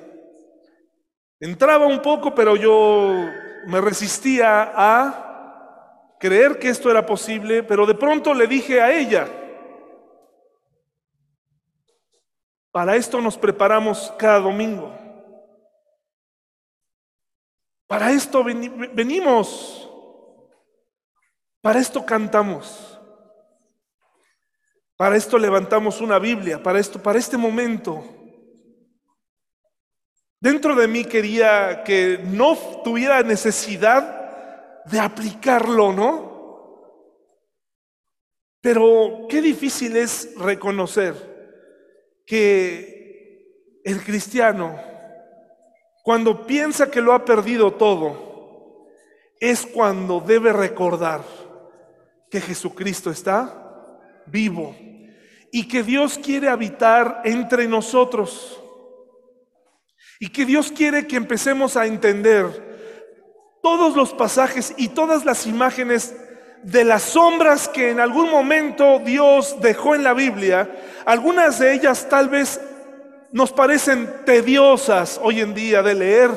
[1.39, 3.29] Entraba un poco, pero yo
[3.67, 5.32] me resistía a
[6.23, 9.29] creer que esto era posible, pero de pronto le dije a ella,
[12.73, 14.91] Para esto nos preparamos cada domingo.
[17.87, 19.91] Para esto venimos.
[21.61, 22.99] Para esto cantamos.
[24.97, 28.03] Para esto levantamos una Biblia, para esto, para este momento.
[30.41, 34.22] Dentro de mí quería que no tuviera necesidad
[34.87, 36.33] de aplicarlo, ¿no?
[38.61, 41.15] Pero qué difícil es reconocer
[42.27, 44.93] que el cristiano
[46.03, 48.91] cuando piensa que lo ha perdido todo,
[49.39, 51.23] es cuando debe recordar
[52.29, 54.75] que Jesucristo está vivo
[55.53, 58.59] y que Dios quiere habitar entre nosotros.
[60.19, 62.72] Y que Dios quiere que empecemos a entender
[63.63, 66.15] todos los pasajes y todas las imágenes
[66.65, 70.69] de las sombras que en algún momento Dios dejó en la Biblia,
[71.07, 72.61] algunas de ellas tal vez
[73.31, 76.31] nos parecen tediosas hoy en día de leer,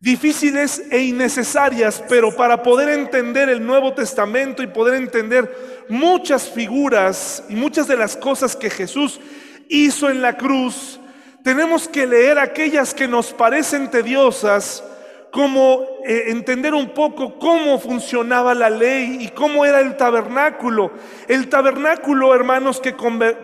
[0.00, 7.44] difíciles e innecesarias, pero para poder entender el Nuevo Testamento y poder entender muchas figuras
[7.48, 9.20] y muchas de las cosas que Jesús
[9.68, 11.00] hizo en la cruz,
[11.44, 14.84] tenemos que leer aquellas que nos parecen tediosas,
[15.30, 20.92] como eh, entender un poco cómo funcionaba la ley y cómo era el tabernáculo.
[21.26, 22.94] El tabernáculo, hermanos, que,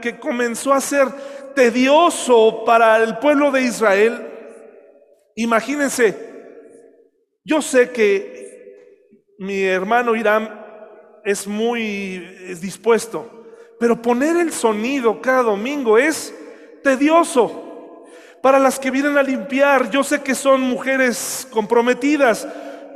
[0.00, 1.08] que comenzó a ser
[1.54, 4.26] tedioso para el pueblo de Israel.
[5.36, 6.16] Imagínense,
[7.44, 10.64] yo sé que mi hermano Irán
[11.24, 12.18] es muy
[12.60, 13.46] dispuesto,
[13.78, 16.34] pero poner el sonido cada domingo es
[16.82, 17.63] tedioso.
[18.44, 22.46] Para las que vienen a limpiar, yo sé que son mujeres comprometidas,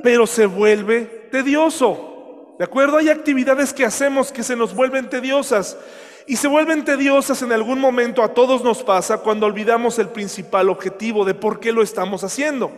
[0.03, 2.55] pero se vuelve tedioso.
[2.59, 2.99] ¿De acuerdo?
[2.99, 5.79] Hay actividades que hacemos que se nos vuelven tediosas.
[6.27, 10.69] Y se vuelven tediosas en algún momento, a todos nos pasa, cuando olvidamos el principal
[10.69, 12.71] objetivo de por qué lo estamos haciendo.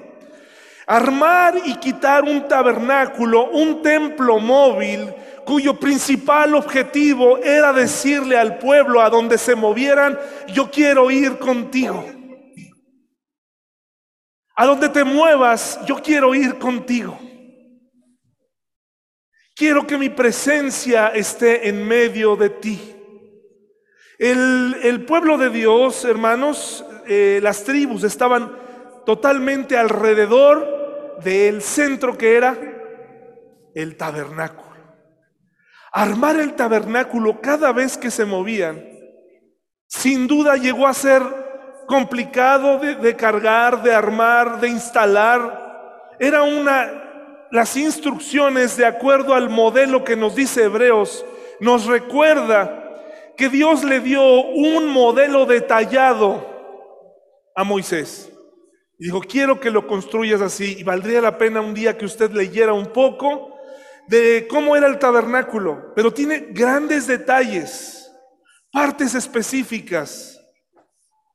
[0.87, 5.13] Armar y quitar un tabernáculo, un templo móvil,
[5.45, 10.17] cuyo principal objetivo era decirle al pueblo a donde se movieran,
[10.55, 12.20] yo quiero ir contigo.
[14.61, 17.19] A donde te muevas, yo quiero ir contigo.
[19.57, 22.79] Quiero que mi presencia esté en medio de ti.
[24.19, 28.55] El, pueblo de Dios, hermanos, eh, las tribus estaban
[29.07, 32.55] totalmente alrededor del centro que era
[33.75, 34.77] el tabernáculo.
[35.91, 38.85] Armar el tabernáculo cada vez que se movían,
[39.87, 41.40] sin duda llegó a ser
[41.91, 46.15] complicado de, cargar, de armar, de instalar.
[46.21, 51.27] Era una, las instrucciones de acuerdo al modelo que nos dice Hebreos,
[51.59, 52.77] nos recuerda
[53.37, 56.47] que Dios le dio un modelo detallado
[57.57, 58.31] a Moisés.
[58.97, 60.77] Y dijo, quiero que lo construyas así.
[60.79, 63.57] Y valdría la pena un día que usted leyera un poco
[64.07, 65.93] de cómo era el tabernáculo.
[65.97, 68.13] Pero tiene grandes detalles,
[68.71, 70.40] partes específicas.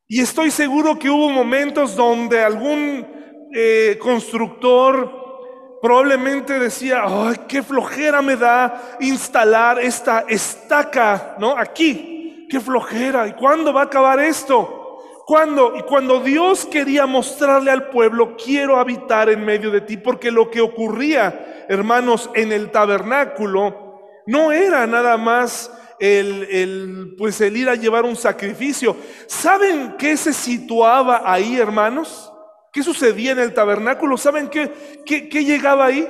[0.08, 3.04] Y estoy seguro que hubo momentos donde algún
[3.52, 11.58] eh, constructor probablemente decía, ay, qué flojera me da instalar esta estaca, ¿no?
[11.58, 13.26] Aquí, qué flojera.
[13.26, 15.02] ¿Y cuándo va a acabar esto?
[15.26, 15.74] ¿Cuándo?
[15.76, 20.52] Y cuando Dios quería mostrarle al pueblo, quiero habitar en medio de ti, porque lo
[20.52, 27.68] que ocurría, hermanos, en el tabernáculo, no era nada más el, el, pues el ir
[27.68, 28.96] a llevar un sacrificio.
[29.26, 32.32] ¿Saben qué se situaba ahí, hermanos?
[32.72, 34.18] ¿Qué sucedía en el tabernáculo?
[34.18, 36.06] ¿Saben qué, qué, llegaba ahí?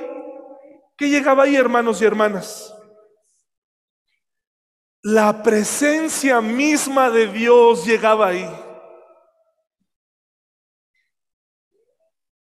[0.97, 2.73] ¿Qué llegaba ahí, hermanos y hermanas?
[5.01, 8.49] La presencia misma de Dios llegaba ahí.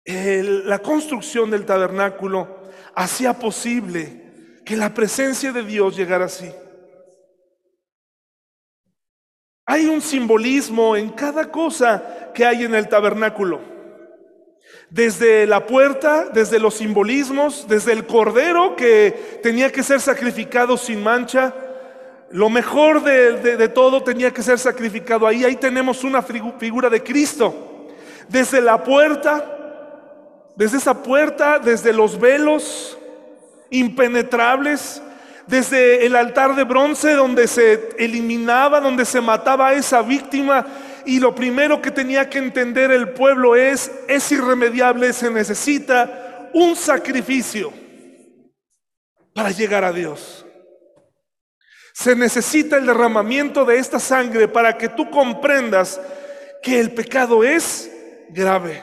[0.03, 2.63] la construcción del tabernáculo
[2.95, 6.51] hacía posible que la presencia de Dios llegara así.
[9.71, 12.03] Hay un simbolismo en cada cosa
[12.33, 13.61] que hay en el tabernáculo.
[14.89, 21.01] Desde la puerta, desde los simbolismos, desde el cordero que tenía que ser sacrificado sin
[21.01, 21.53] mancha,
[22.31, 25.45] lo mejor de, todo tenía que ser sacrificado ahí.
[25.45, 27.87] Ahí tenemos una figura de Cristo.
[28.27, 32.97] Desde la puerta, desde esa puerta, desde los velos
[33.69, 35.01] impenetrables,
[35.51, 40.65] desde el altar de bronce donde se eliminaba, donde se mataba a esa víctima
[41.05, 46.73] y lo primero que tenía que entender el pueblo es, es irremediable, se necesita un
[46.77, 47.73] sacrificio
[49.33, 50.45] para llegar a Dios.
[51.91, 55.99] Se necesita el derramamiento de esta sangre para que tú comprendas
[56.63, 57.91] que el pecado es
[58.29, 58.81] grave.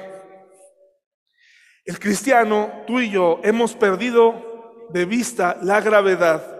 [1.86, 6.57] El cristiano, tú y yo, hemos perdido de vista la gravedad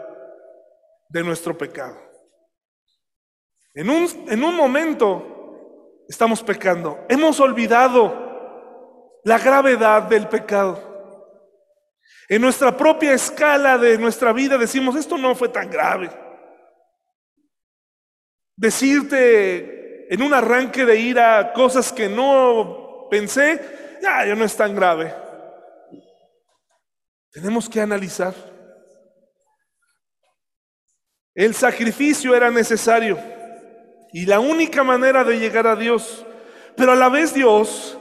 [1.09, 1.96] de nuestro pecado.
[3.74, 7.04] En un, en un momento estamos pecando.
[7.09, 10.84] Hemos olvidado la gravedad del pecado.
[12.28, 16.11] En nuestra propia escala de nuestra vida decimos, esto no fue tan grave.
[18.56, 24.74] Decirte en un arranque de ira cosas que no pensé, ya, ya no es tan
[24.74, 25.14] grave.
[27.30, 28.34] Tenemos que analizar.
[31.39, 33.16] El sacrificio era necesario
[34.12, 36.26] y la única manera de llegar a Dios,
[36.74, 37.97] pero a la vez Dios,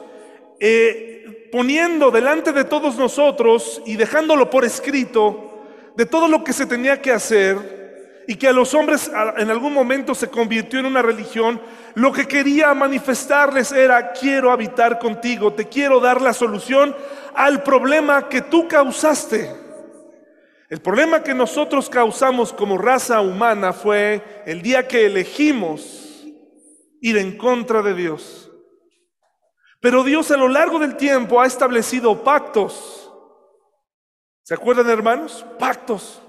[0.59, 6.65] eh, poniendo delante de todos nosotros y dejándolo por escrito, de todo lo que se
[6.65, 11.03] tenía que hacer, y que a los hombres en algún momento se convirtió en una
[11.03, 11.61] religión,
[11.93, 16.95] lo que quería manifestarles era, quiero habitar contigo, te quiero dar la solución
[17.35, 19.66] al problema que tú causaste.
[20.69, 26.25] El problema que nosotros causamos como raza humana fue el día que elegimos
[26.99, 28.51] ir en contra de Dios.
[29.79, 33.09] Pero Dios a lo largo del tiempo ha establecido pactos.
[34.43, 35.45] ¿Se acuerdan hermanos?
[35.57, 36.21] Pactos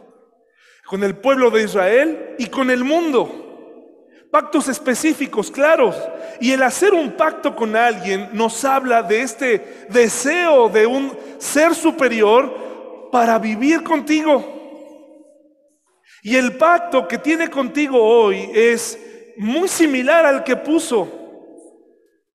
[0.87, 3.45] con el pueblo de Israel y con el mundo.
[4.31, 5.97] Pactos específicos, claros.
[6.41, 11.75] Y el hacer un pacto con alguien nos habla de este deseo de un ser
[11.75, 12.68] superior
[13.11, 14.59] para vivir contigo.
[16.23, 18.99] Y el pacto que tiene contigo hoy es
[19.37, 21.09] muy similar al que puso.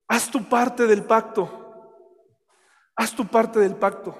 [0.08, 1.60] Haz tu parte del pacto.
[2.96, 4.18] Haz tu parte del pacto.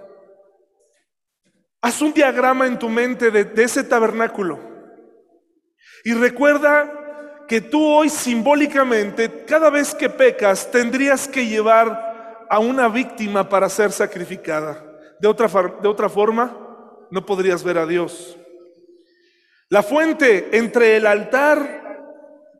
[1.81, 4.59] Haz un diagrama en tu mente de, ese tabernáculo.
[6.05, 12.89] Y recuerda que tú hoy simbólicamente, cada vez que pecas, tendrías que llevar a una
[12.89, 14.94] víctima para ser sacrificada.
[15.21, 15.49] De otra,
[15.83, 16.57] de otra forma,
[17.11, 18.37] no podrías ver a Dios.
[19.69, 21.83] La fuente entre el altar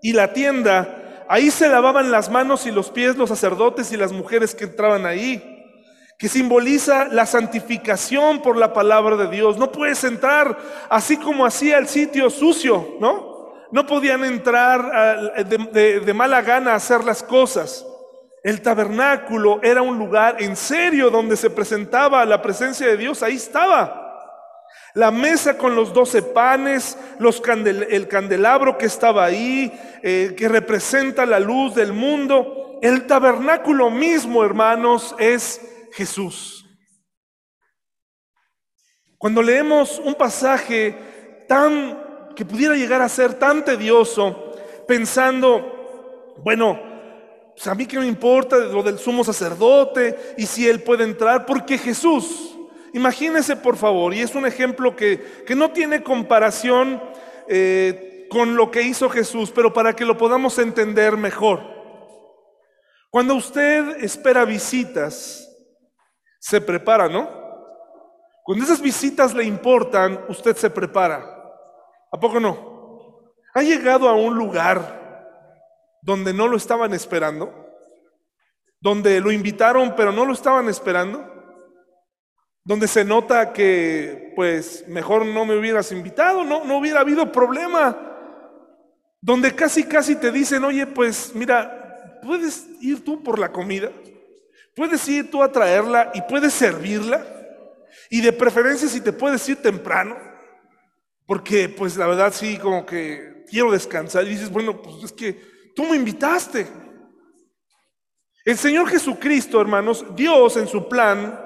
[0.03, 4.13] y la tienda, ahí se lavaban las manos y los pies los sacerdotes y las
[4.13, 5.51] mujeres que entraban ahí
[6.19, 9.59] que simboliza la santificación por la palabra de Dios.
[9.59, 10.57] No puedes entrar
[10.89, 13.53] así como hacía el sitio sucio, ¿no?
[13.73, 17.85] No podían entrar de, mala gana a hacer las cosas.
[18.45, 23.37] El tabernáculo era un lugar en serio donde se presentaba la presencia de Dios, ahí
[23.37, 24.03] estaba.
[24.93, 29.73] La mesa con los doce panes, el candelabro que estaba ahí,
[30.03, 32.79] eh, que representa la luz del mundo.
[32.83, 35.63] El tabernáculo mismo, hermanos, es
[35.95, 36.67] Jesús.
[39.17, 41.99] Cuando leemos un pasaje tan
[42.37, 44.53] que pudiera llegar a ser tan tedioso,
[44.87, 46.94] pensando, bueno,
[47.55, 51.47] pues a mí que me importa lo del sumo sacerdote y si él puede entrar,
[51.47, 52.57] porque Jesús,
[52.93, 57.01] imagínese por favor, y es un ejemplo que, que no tiene comparación
[57.49, 61.63] eh, con lo que hizo Jesús, pero para que lo podamos entender mejor.
[63.11, 65.49] Cuando usted espera visitas,
[66.41, 67.29] se prepara, ¿no?
[68.43, 71.25] Cuando esas visitas le importan, usted se prepara.
[72.11, 73.33] ¿A poco no?
[73.55, 75.04] ¿Ha llegado a un lugar
[76.05, 77.53] donde no lo estaban esperando?
[78.79, 81.33] Donde lo invitaron pero no lo estaban esperando?
[82.63, 87.99] Donde se nota que pues mejor no me hubieras invitado, no, no hubiera habido problema.
[89.21, 93.91] Donde casi casi te dicen, oye, pues mira, ¿puedes ir tú por la comida?
[94.77, 97.25] Puedes ir tú a traerla y puedes servirla.
[98.11, 100.17] Y de preferencia si te puedes ir temprano.
[101.27, 104.25] Porque pues la verdad sí, como que quiero descansar.
[104.25, 106.67] Y dices, bueno, pues es que tú me invitaste.
[108.45, 111.41] El Señor Jesucristo, hermanos, Dios en su plan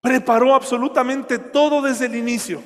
[0.00, 2.62] preparó absolutamente todo desde el inicio.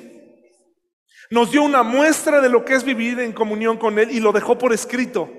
[1.31, 4.31] Nos dio una muestra de lo que es vivir en comunión con Él y lo
[4.31, 5.29] dejó por escrito.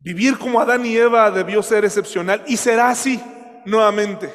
[0.00, 3.22] Vivir como Adán y Eva debió ser excepcional y será así
[3.64, 4.32] nuevamente.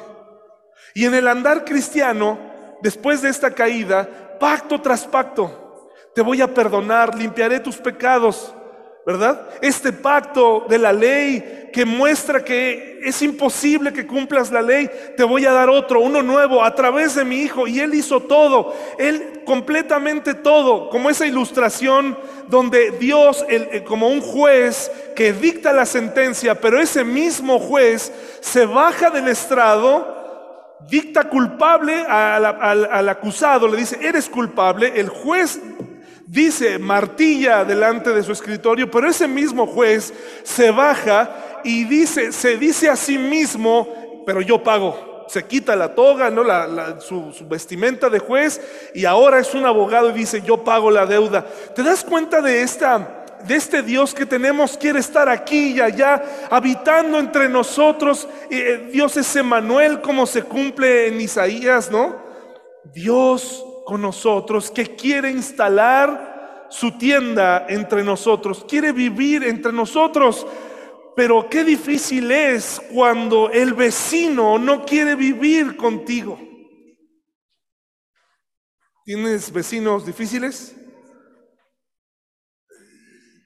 [0.94, 2.38] Y en el andar cristiano,
[2.80, 8.54] después de esta caída, pacto tras pacto, te voy a perdonar, limpiaré tus pecados,
[9.08, 9.40] ¿verdad?
[9.62, 15.24] Este pacto de la ley que muestra que es imposible que cumplas la ley, te
[15.24, 17.66] voy a dar otro, uno nuevo, a través de mi hijo.
[17.66, 23.46] Y él hizo todo, él completamente todo, como esa ilustración donde Dios,
[23.86, 30.76] como un juez que dicta la sentencia, pero ese mismo juez se baja del estrado,
[30.86, 35.58] dicta culpable al acusado, le dice, eres culpable, el juez
[36.28, 40.12] dice, martilla delante de su escritorio, pero ese mismo juez
[40.42, 45.06] se baja y dice, se dice a sí mismo, pero yo pago.
[45.28, 46.42] Se quita la toga, ¿no?
[47.00, 48.60] su, su vestimenta de juez
[48.94, 51.46] y ahora es un abogado y dice, yo pago la deuda.
[51.74, 53.14] ¿Te das cuenta de esta
[53.46, 56.20] de este Dios que tenemos quiere estar aquí y allá,
[56.50, 58.28] habitando entre nosotros.
[58.50, 62.16] Eh, Dios es Emanuel, como se cumple en Isaías, ¿no?
[62.92, 70.46] Dios con nosotros, que quiere instalar su tienda entre nosotros, quiere vivir entre nosotros.
[71.16, 76.38] Pero qué difícil es cuando el vecino no quiere vivir contigo.
[79.06, 80.76] ¿Tienes vecinos difíciles?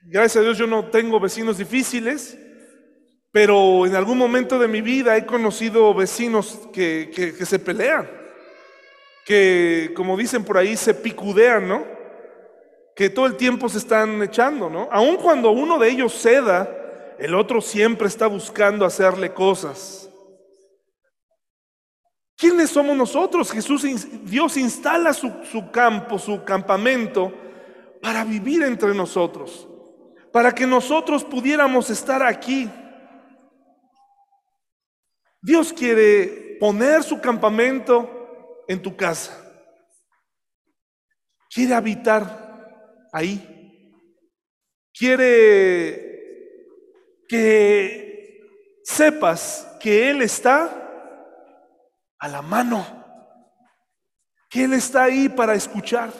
[0.02, 2.36] Gracias a Dios yo no tengo vecinos difíciles,
[3.30, 8.21] pero en algún momento de mi vida he conocido vecinos que, que, se pelean,
[9.24, 11.84] que como dicen por ahí se picudean, ¿no?
[12.94, 14.88] Que todo el tiempo se están echando, ¿no?
[14.90, 16.68] Aun cuando uno de ellos ceda,
[17.18, 20.10] el otro siempre está buscando hacerle cosas.
[22.36, 23.52] ¿Quiénes somos nosotros?
[23.52, 23.86] Jesús,
[24.24, 27.32] Dios instala su, su campo, su campamento
[28.00, 29.68] para vivir entre nosotros
[30.32, 32.68] para que nosotros pudiéramos estar aquí.
[35.42, 38.21] Dios quiere poner su campamento
[38.68, 39.38] en tu casa.
[41.52, 43.48] Quiere habitar ahí.
[44.92, 46.12] Quiere
[47.28, 48.40] que
[48.84, 50.78] sepas que Él está
[52.18, 52.86] a la mano,
[54.48, 56.12] que Él está ahí para escuchar.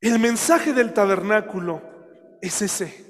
[0.00, 1.82] El mensaje del tabernáculo
[2.40, 3.04] es ese,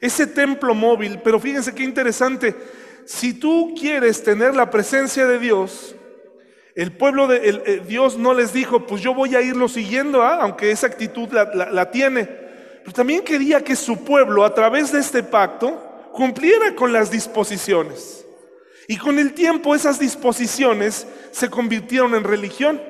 [0.00, 1.20] ese templo móvil.
[1.22, 2.54] Pero fíjense qué interesante,
[3.06, 5.94] si tú quieres tener la presencia de Dios,
[6.74, 10.38] el pueblo de eh, Dios no les dijo, pues yo voy a irlo siguiendo, ¿ah?
[10.40, 12.24] aunque esa actitud la, tiene.
[12.24, 18.26] Pero también quería que su pueblo, a través de este pacto, cumpliera con las disposiciones.
[18.88, 22.82] Y con el tiempo esas disposiciones se convirtieron en religión.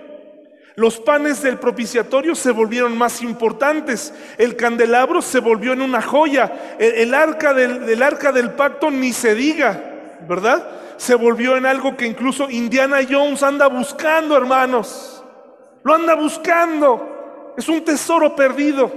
[0.76, 4.12] Los panes del propiciatorio se volvieron más importantes.
[4.39, 6.76] El candelabro se volvió en una joya.
[6.78, 10.66] El, arca, del, arca del pacto ni se diga, ¿verdad?
[10.97, 15.22] Se volvió en algo que incluso Indiana Jones anda buscando, hermanos.
[15.82, 17.55] Lo anda buscando.
[17.57, 18.90] Es un tesoro perdido.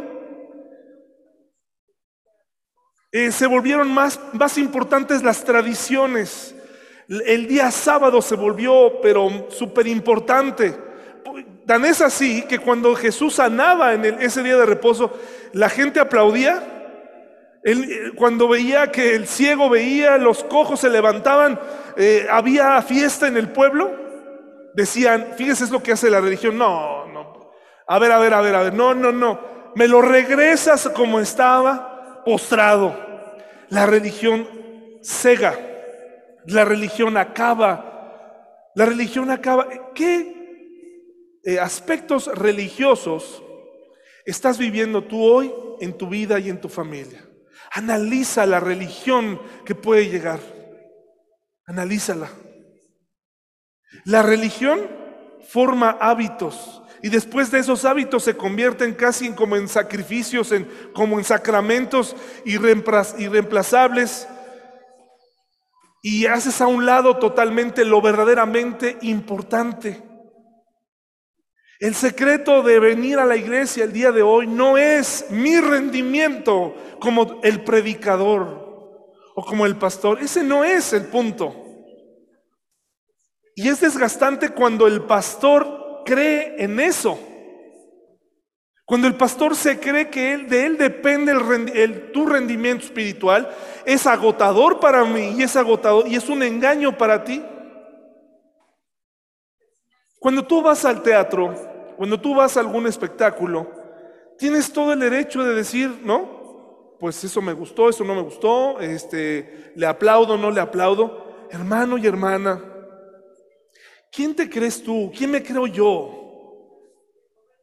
[3.11, 6.53] Eh, se volvieron más, más importantes las tradiciones.
[7.07, 10.75] El día sábado se volvió, pero súper importante.
[11.65, 15.17] Tan es así que cuando Jesús sanaba en ese día de reposo,
[15.53, 16.76] la gente aplaudía.
[17.69, 21.59] Eh, cuando veía que el ciego veía, los cojos se levantaban,
[21.97, 23.91] eh, había fiesta en el pueblo,
[24.73, 26.57] decían, fíjese es lo que hace la religión.
[26.57, 27.51] No, no.
[27.85, 28.73] A ver, a ver, a ver, a ver.
[28.73, 29.41] No, no, no.
[29.75, 32.95] Me lo regresas como estaba, postrado.
[33.67, 34.47] La religión
[35.03, 35.59] cega.
[36.45, 38.71] La religión acaba.
[38.75, 39.67] La religión acaba.
[39.93, 40.37] ¿Qué
[41.43, 43.43] eh, aspectos religiosos
[44.25, 47.26] estás viviendo tú hoy en tu vida y en tu familia.
[47.77, 50.39] Analiza la religión que puede llegar.
[51.67, 52.27] Analízala.
[54.03, 54.79] La religión
[55.47, 61.19] forma hábitos y después de esos hábitos se convierten casi como en sacrificios, en, como
[61.19, 62.15] en sacramentos
[62.45, 64.27] irreemplazables
[66.01, 70.01] y haces a un lado totalmente lo verdaderamente importante.
[71.79, 76.73] El secreto de venir a la iglesia el día de hoy no es mi rendimiento
[76.99, 78.67] como el predicador
[79.35, 80.19] o como el pastor.
[80.19, 81.55] Ese no es el punto.
[83.55, 87.19] Y es desgastante cuando el pastor cree en eso.
[88.83, 91.33] Cuando el pastor se cree que él, de él depende
[92.13, 93.53] tu rendimiento espiritual,
[93.85, 97.43] es agotador para mí y es agotador y es un engaño para ti.
[100.19, 101.53] Cuando tú vas al teatro,
[101.97, 103.69] cuando tú vas a algún espectáculo,
[104.37, 106.95] tienes todo el derecho de decir, ¿no?
[106.99, 111.47] Pues eso me gustó, eso no me gustó, este, le aplaudo, no le aplaudo.
[111.49, 112.63] Hermano y hermana,
[114.11, 115.11] ¿quién te crees tú?
[115.15, 116.17] ¿Quién me creo yo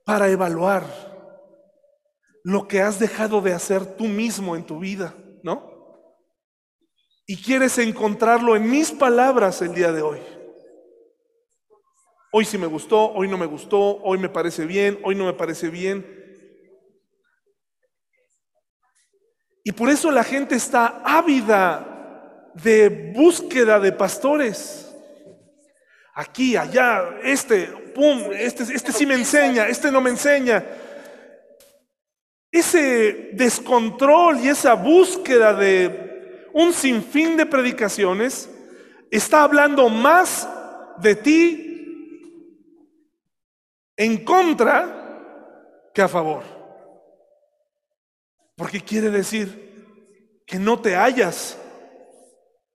[0.05, 0.85] para evaluar
[2.43, 5.73] lo que has dejado de hacer tú mismo en tu vida, ¿no?
[7.27, 10.21] Y quieres encontrarlo en mis palabras el día de hoy.
[12.37, 15.35] Hoy sí me gustó, hoy no me gustó, hoy me parece bien, hoy no me
[15.35, 16.05] parece bien.
[19.63, 24.93] Y por eso la gente está ávida de búsqueda de pastores.
[26.13, 30.65] Aquí, allá, este, pum, este, este sí me enseña, este no me enseña.
[32.51, 38.51] ese descontrol y esa búsqueda de un sinfín de predicaciones
[39.09, 40.49] está hablando más
[40.99, 41.71] de ti
[43.97, 46.43] en contra que a favor.
[48.57, 51.59] Porque quiere decir que no te hallas,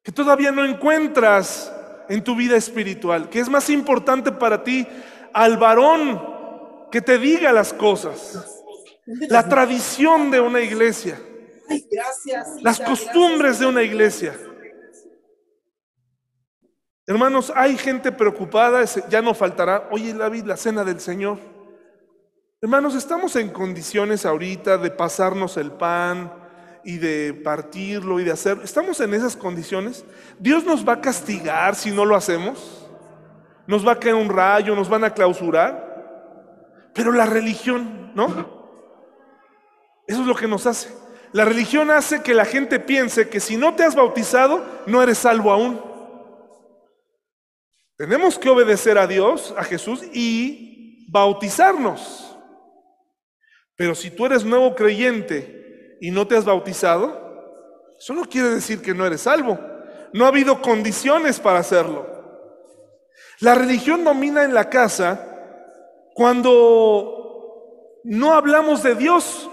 [0.03, 1.73] que todavía no encuentras
[2.09, 4.87] en tu vida espiritual, que es más importante para ti
[5.33, 8.63] al varón que te diga las cosas,
[9.05, 11.19] la tradición de una iglesia,
[12.61, 14.35] las costumbres de una iglesia.
[17.09, 21.39] Hermanos, hay gente preocupada, ya no faltará, oye David, la cena del Señor.
[22.61, 26.31] Hermanos, estamos en condiciones ahorita de pasarnos el pan
[26.83, 28.59] y de partirlo y de hacer.
[28.63, 30.05] ¿Estamos en esas condiciones?
[30.37, 32.87] ¿Dios nos va a castigar si no lo hacemos?
[33.65, 34.75] ¿Nos va a caer un rayo?
[34.75, 36.91] ¿Nos van a clausurar?
[36.93, 38.27] Pero la religión, ¿no?
[40.05, 40.89] Eso es lo que nos hace.
[41.31, 45.17] La religión hace que la gente piense que si no te has bautizado, no eres
[45.17, 45.88] salvo aún.
[47.99, 52.33] Tenemos que obedecer a Dios, a Jesús y bautizarnos.
[53.75, 58.81] Pero si tú eres nuevo creyente y no te has bautizado, eso no quiere decir
[58.81, 59.59] que no eres salvo.
[60.13, 62.07] No ha habido condiciones para hacerlo.
[63.41, 65.35] La religión domina en la casa
[66.13, 69.49] cuando no hablamos de Dios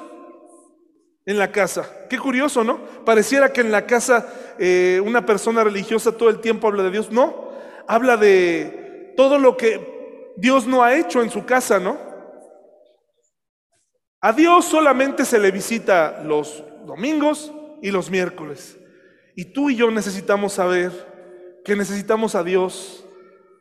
[1.24, 2.06] en la casa.
[2.08, 2.78] Qué curioso, ¿no?
[3.04, 7.10] Pareciera que en la casa eh, una persona religiosa todo el tiempo habla de Dios.
[7.10, 7.45] No,
[7.88, 11.98] habla de todo lo que Dios no ha hecho en su casa, ¿no?
[14.20, 18.78] A Dios solamente se le visita los domingos y los miércoles.
[19.34, 20.92] Y tú y yo necesitamos saber
[21.64, 23.04] que necesitamos a Dios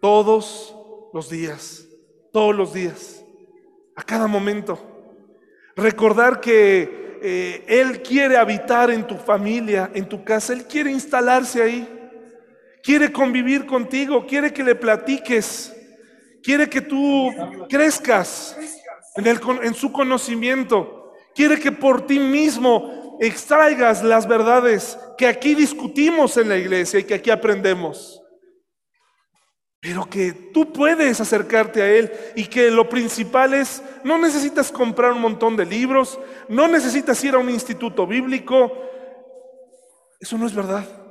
[0.02, 0.76] todos
[1.14, 1.88] los días,
[2.32, 3.24] todos los días,
[3.96, 4.80] a cada momento.
[5.76, 11.62] Recordar que eh, Él quiere habitar en tu familia, en tu casa, Él quiere instalarse
[11.62, 12.05] ahí.
[12.86, 15.76] Quiere convivir contigo, quiere que le platiques,
[16.44, 17.34] quiere que tú
[17.68, 18.56] crezcas
[19.16, 26.48] en, su conocimiento, quiere que por ti mismo extraigas las verdades que aquí discutimos en
[26.48, 28.22] la iglesia y que aquí aprendemos.
[29.80, 35.12] Pero que tú puedes acercarte a Él y que lo principal es, no necesitas comprar
[35.12, 36.20] un montón de libros,
[36.50, 38.72] no necesitas ir a un instituto bíblico.
[40.20, 41.05] Eso no es verdad.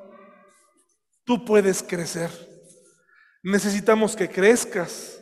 [1.25, 2.31] Tú puedes crecer.
[3.43, 5.20] Necesitamos que crezcas.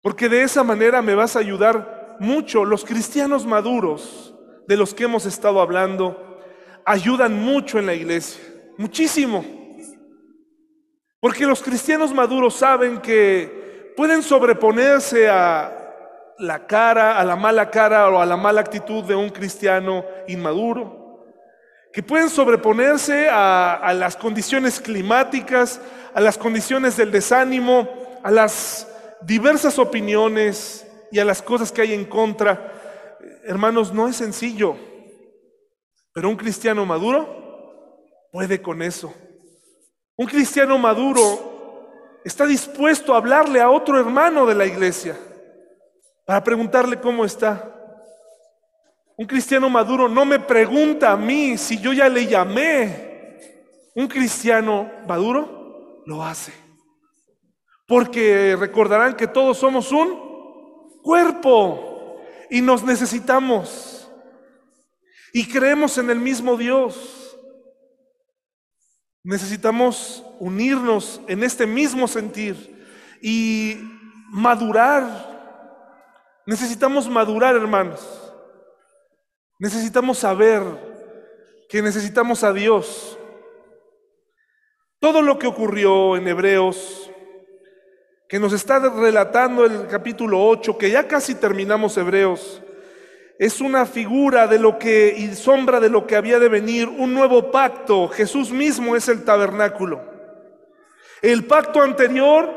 [0.00, 2.64] Porque de esa manera me vas a ayudar mucho.
[2.64, 4.34] Los cristianos maduros
[4.68, 6.40] de los que hemos estado hablando
[6.84, 8.40] ayudan mucho en la iglesia.
[8.78, 9.44] Muchísimo.
[11.20, 15.72] Porque los cristianos maduros saben que pueden sobreponerse a
[16.38, 21.05] la cara, a la mala cara o a la mala actitud de un cristiano inmaduro
[21.96, 25.80] que pueden sobreponerse a, las condiciones climáticas,
[26.12, 27.88] a las condiciones del desánimo,
[28.22, 28.86] a las
[29.22, 32.70] diversas opiniones y a las cosas que hay en contra.
[33.46, 34.76] Hermanos, no es sencillo,
[36.12, 37.96] pero un cristiano maduro
[38.30, 39.14] puede con eso.
[40.18, 45.16] Un cristiano maduro está dispuesto a hablarle a otro hermano de la iglesia
[46.26, 47.72] para preguntarle cómo está.
[49.18, 53.38] Un cristiano maduro no me pregunta a mí si yo ya le llamé.
[53.94, 56.52] Un cristiano maduro lo hace.
[57.86, 64.10] Porque recordarán que todos somos un cuerpo y nos necesitamos.
[65.32, 67.38] Y creemos en el mismo Dios.
[69.22, 72.86] Necesitamos unirnos en este mismo sentir
[73.22, 73.78] y
[74.28, 76.42] madurar.
[76.46, 78.25] Necesitamos madurar, hermanos.
[79.58, 80.62] Necesitamos saber
[81.68, 83.18] que necesitamos a Dios.
[85.00, 87.10] Todo lo que ocurrió en Hebreos,
[88.28, 92.62] que nos está relatando el capítulo 8, que ya casi terminamos Hebreos,
[93.38, 97.14] es una figura de lo que y sombra de lo que había de venir, un
[97.14, 98.08] nuevo pacto.
[98.08, 100.02] Jesús mismo es el tabernáculo.
[101.22, 102.50] El pacto anterior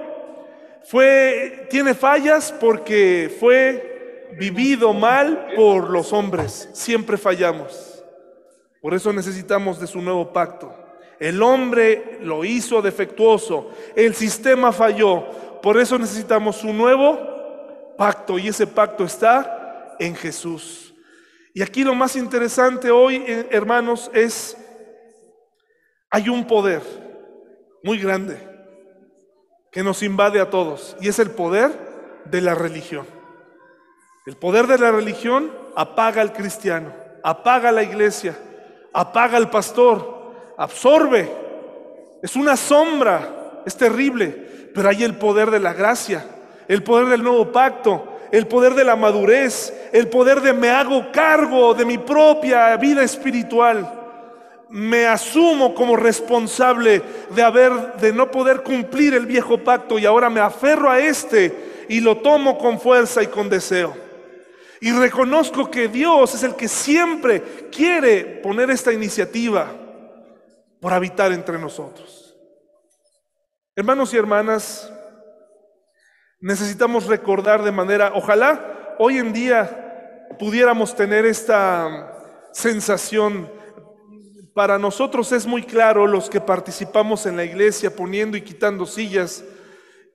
[0.83, 3.88] fue tiene fallas porque fue
[4.37, 6.69] vivido mal por los hombres.
[6.73, 8.03] Siempre fallamos.
[8.81, 10.73] Por eso necesitamos de su nuevo pacto.
[11.19, 13.71] El hombre lo hizo defectuoso.
[13.95, 15.25] El sistema falló.
[15.61, 18.39] Por eso necesitamos su nuevo pacto.
[18.39, 20.93] Y ese pacto está en Jesús.
[21.53, 24.55] Y aquí lo más interesante hoy, eh, hermanos, es,
[26.09, 26.81] hay un poder
[27.83, 28.37] muy grande
[29.71, 30.95] que nos invade a todos.
[31.01, 31.71] Y es el poder
[32.25, 33.18] de la religión.
[34.25, 36.93] El poder de la religión apaga al cristiano,
[37.23, 38.37] apaga la iglesia,
[38.93, 41.31] apaga al pastor, absorbe.
[42.21, 46.25] Es una sombra, es terrible, pero hay el poder de la gracia,
[46.67, 51.11] el poder del nuevo pacto, el poder de la madurez, el poder de me hago
[51.13, 53.95] cargo de mi propia vida espiritual.
[54.67, 57.01] Me asumo como responsable
[57.31, 61.85] de haber de no poder cumplir el viejo pacto y ahora me aferro a este
[61.89, 64.08] y lo tomo con fuerza y con deseo.
[64.81, 69.67] Y reconozco que Dios es el que siempre quiere poner esta iniciativa
[70.79, 72.37] por habitar entre nosotros.
[73.75, 74.91] Hermanos y hermanas,
[76.39, 82.13] necesitamos recordar de manera, ojalá hoy en día pudiéramos tener esta
[82.51, 83.51] sensación.
[84.53, 89.43] Para nosotros es muy claro los que participamos en la iglesia poniendo y quitando sillas,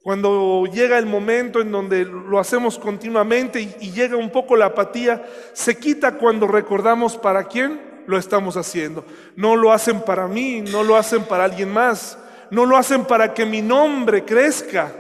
[0.04, 5.24] cuando llega el momento en donde lo hacemos continuamente y, llega un poco la apatía,
[5.54, 9.06] se quita cuando recordamos para quién lo estamos haciendo.
[9.34, 12.18] No lo hacen para mí, no lo hacen para alguien más,
[12.50, 14.92] no lo hacen para que mi nombre crezca.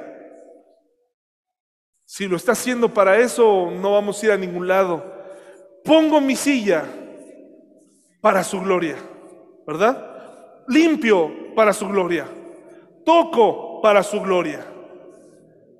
[2.06, 5.04] Si lo está haciendo para eso, no vamos a ir a ningún lado.
[5.84, 6.82] Pongo mi silla
[8.22, 8.96] para su gloria,
[9.66, 10.64] ¿verdad?
[10.66, 12.26] Limpio para su gloria.
[13.04, 14.70] Toco para su gloria.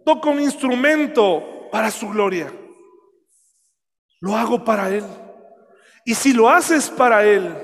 [0.04, 2.52] Toco un instrumento para su gloria.
[4.20, 5.04] Lo hago para Él.
[6.04, 7.54] Y si lo haces para Él,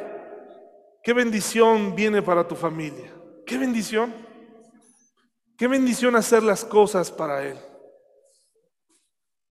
[1.02, 3.12] qué bendición viene para tu familia.
[3.46, 4.14] Qué bendición.
[5.56, 7.58] Qué bendición hacer las cosas para Él.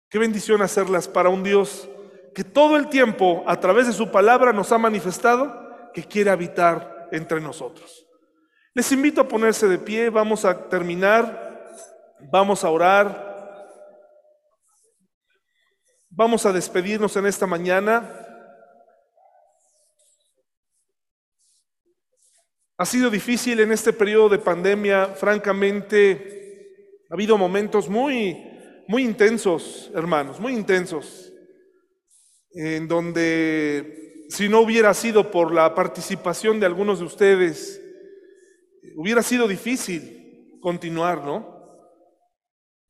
[0.10, 1.90] Qué bendición hacerlas para un Dios
[2.34, 7.10] que todo el tiempo, a través de su palabra, nos ha manifestado que quiere habitar
[7.12, 8.06] entre nosotros.
[8.74, 11.47] Les invito a ponerse de pie, vamos a terminar,
[12.32, 13.68] vamos a orar,
[16.10, 18.24] vamos a despedirnos en esta mañana.
[22.78, 28.48] Ha sido difícil en este periodo de pandemia, francamente, ha habido momentos muy
[28.88, 31.32] muy intensos, hermanos, muy intensos,
[32.52, 37.82] en donde si no hubiera sido por la participación de algunos de ustedes,
[38.96, 41.57] hubiera sido difícil continuar, ¿no?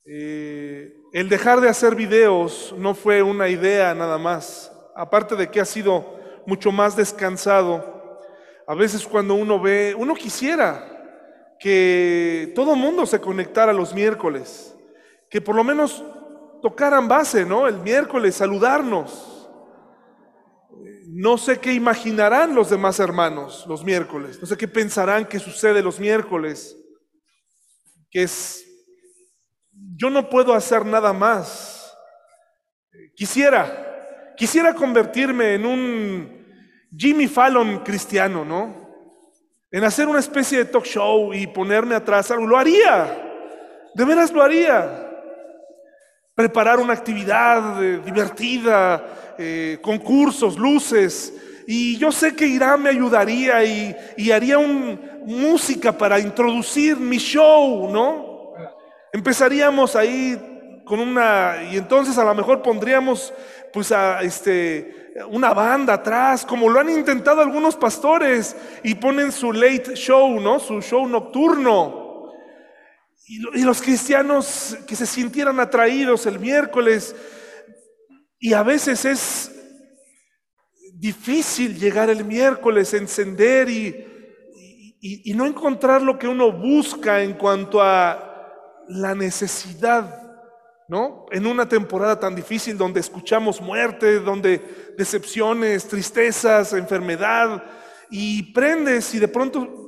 [0.10, 5.60] Eh, el dejar de hacer videos no fue una idea nada más, aparte de que
[5.60, 8.22] ha sido mucho más descansado.
[8.66, 14.74] A veces cuando uno ve, uno quisiera que todo el mundo se conectara los miércoles
[15.30, 16.04] que por lo menos
[16.62, 17.68] tocaran base, ¿no?
[17.68, 19.50] El miércoles, saludarnos.
[21.10, 25.82] No sé qué imaginarán los demás hermanos los miércoles, no sé qué pensarán que sucede
[25.82, 26.78] los miércoles,
[28.12, 28.67] que es,
[29.98, 31.94] yo no puedo hacer nada más.
[33.16, 36.46] Quisiera, quisiera convertirme en un
[36.96, 38.88] Jimmy Fallon cristiano, ¿no?
[39.72, 43.22] En hacer una especie de talk show y ponerme atrás algo, lo haría,
[43.94, 45.04] de veras lo haría
[46.38, 51.34] preparar una actividad eh, divertida, eh, concursos, luces.
[51.66, 57.92] Y yo sé que Irán me ayudaría y, haría un, música para introducir mi show,
[57.92, 58.27] ¿no?
[59.14, 63.34] Empezaríamos ahí con una, y entonces a lo mejor pondríamos
[63.74, 69.52] pues a este, una banda atrás, como lo han intentado algunos pastores, y ponen su
[69.52, 70.60] late show, ¿no?
[70.60, 72.32] Su show nocturno.
[73.28, 77.16] Y los cristianos que se sintieran atraídos el miércoles,
[78.40, 79.52] y a veces es
[80.94, 84.06] difícil llegar el miércoles, encender y,
[85.00, 88.27] y, no encontrar lo que uno busca en cuanto a
[88.90, 90.22] la necesidad,
[90.88, 91.26] ¿no?
[91.32, 97.64] En una temporada tan difícil donde escuchamos muerte, donde decepciones, tristezas, enfermedad,
[98.10, 99.88] y prendes y de pronto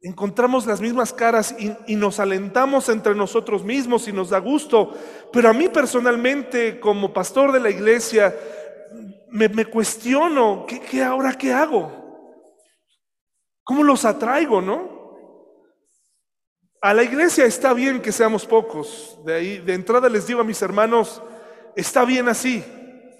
[0.00, 4.94] encontramos las mismas caras y, nos alentamos entre nosotros mismos y nos da gusto.
[5.32, 8.34] Pero a mí personalmente, como pastor de la iglesia,
[9.30, 11.92] me, cuestiono, ¿qué, ahora qué hago?
[13.64, 14.97] ¿Cómo los atraigo, no?
[16.80, 19.18] A la iglesia está bien que seamos pocos.
[19.24, 21.22] De ahí, de entrada les digo a mis hermanos,
[21.74, 22.64] está bien así.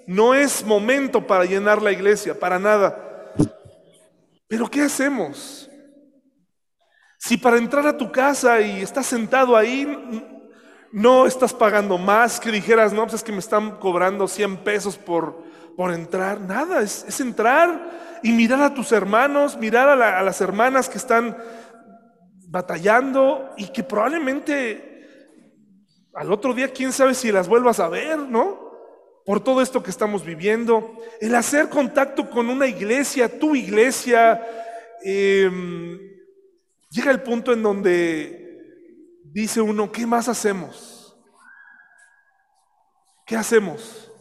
[0.07, 3.33] No es momento para llenar la iglesia, para nada.
[4.47, 5.69] Pero ¿qué hacemos?
[7.17, 9.85] Si para entrar a tu casa y estás sentado ahí,
[10.91, 14.97] no estás pagando más que dijeras, no, pues es que me están cobrando 100 pesos
[14.97, 15.43] por,
[15.75, 16.39] por entrar.
[16.39, 21.37] Nada, es, entrar y mirar a tus hermanos, mirar a, las hermanas que están
[22.49, 24.89] batallando y que probablemente
[26.13, 28.69] al otro día, quién sabe si las vuelvas a ver, ¿no?
[29.29, 34.43] por todo esto que estamos viviendo, el hacer contacto con una iglesia, tu iglesia,
[35.03, 35.99] em,
[36.89, 41.15] llega el punto en donde dice uno, ¿qué más hacemos?
[43.23, 44.11] ¿Qué hacemos?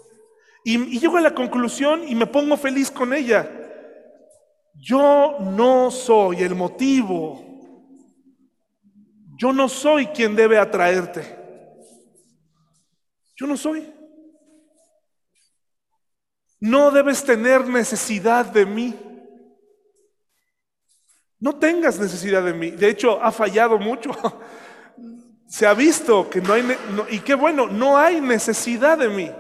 [0.63, 3.51] Y, y llego a la conclusión y me pongo feliz con ella.
[4.75, 7.48] Yo no soy el motivo.
[9.39, 11.39] Yo no soy quien debe atraerte.
[13.37, 13.95] Yo no soy.
[16.59, 18.99] No debes tener necesidad de mí.
[21.39, 22.73] No tengas necesidad de mí.
[22.73, 24.11] De hecho, ha fallado mucho.
[25.47, 26.77] Se ha visto que no hay,
[27.11, 29.31] y qué bueno, no hay necesidad de mí.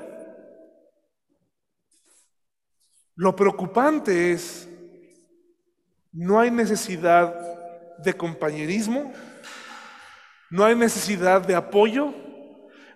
[3.16, 4.68] Lo preocupante es,
[6.12, 7.34] no hay necesidad
[7.99, 9.12] de compañerismo,
[10.51, 12.14] no hay necesidad de apoyo,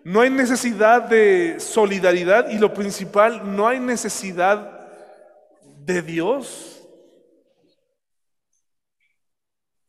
[0.04, 4.88] no hay necesidad de solidaridad y lo principal, no hay necesidad
[5.62, 6.82] de Dios.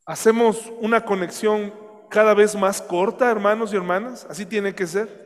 [0.06, 1.72] Hacemos una conexión
[2.10, 5.24] cada vez más corta, hermanos y hermanas, así tiene que ser.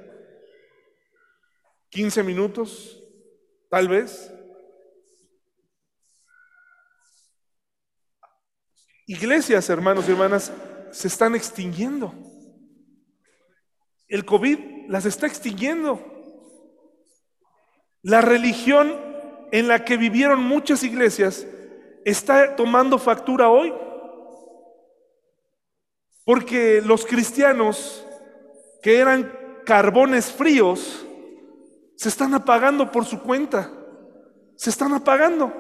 [1.91, 3.03] 15 minutos,
[3.69, 4.33] tal vez.
[9.07, 10.53] Iglesias, hermanos y hermanas,
[10.93, 12.15] se están extinguiendo.
[14.09, 16.01] El COVID las está extinguiendo.
[18.03, 18.95] La religión
[19.53, 21.47] en la que vivieron muchas iglesias
[22.05, 23.73] está tomando factura hoy.
[26.25, 28.05] Porque los cristianos
[28.83, 29.33] que eran
[29.65, 31.05] carbones fríos
[31.97, 33.71] se están apagando por su cuenta.
[34.57, 35.53] Se están apagando.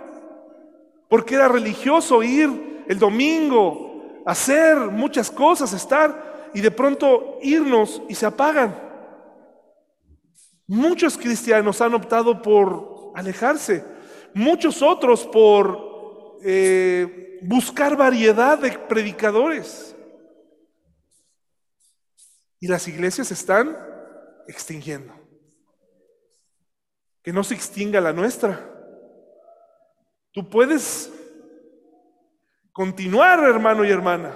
[1.09, 3.88] Porque era religioso ir el domingo,
[4.29, 8.79] hacer muchas cosas, estar y de pronto irnos y se apagan.
[10.66, 13.83] Muchos cristianos han optado por alejarse,
[14.35, 19.97] muchos otros por eh, buscar variedad de predicadores.
[22.61, 23.79] Y las iglesias están
[24.47, 25.14] extinguiendo.
[27.22, 28.74] Que no se extinga la nuestra.
[30.33, 31.11] Tú puedes
[32.79, 34.33] continuar, hermano y hermana,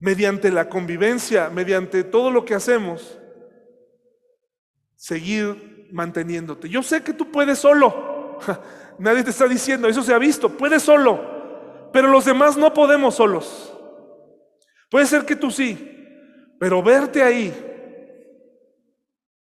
[0.00, 3.18] mediante la convivencia, mediante todo lo que hacemos,
[4.94, 6.68] seguir manteniéndote.
[6.68, 8.38] Yo sé que tú puedes solo,
[8.98, 13.14] nadie te está diciendo, eso se ha visto, puedes solo, pero los demás no podemos
[13.14, 13.74] solos.
[14.90, 15.78] Puede ser que tú sí,
[16.60, 17.50] pero verte ahí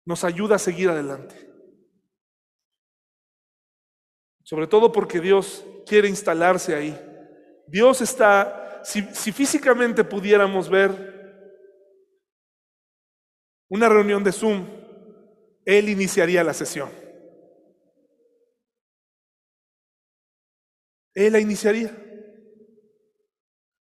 [0.06, 1.36] nos ayuda a seguir adelante.
[4.44, 6.98] Sobre todo porque Dios quiere instalarse ahí.
[7.68, 11.16] Dios está, si, físicamente pudiéramos ver
[13.70, 14.66] una reunión de Zoom,
[15.66, 16.90] Él iniciaría la sesión.
[21.14, 21.92] Él la iniciaría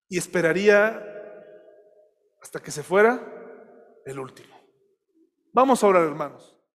[0.09, 1.03] y esperaría
[2.41, 3.21] hasta que se fuera
[4.05, 4.57] el último.
[5.53, 6.56] Vamos a orar, hermanos.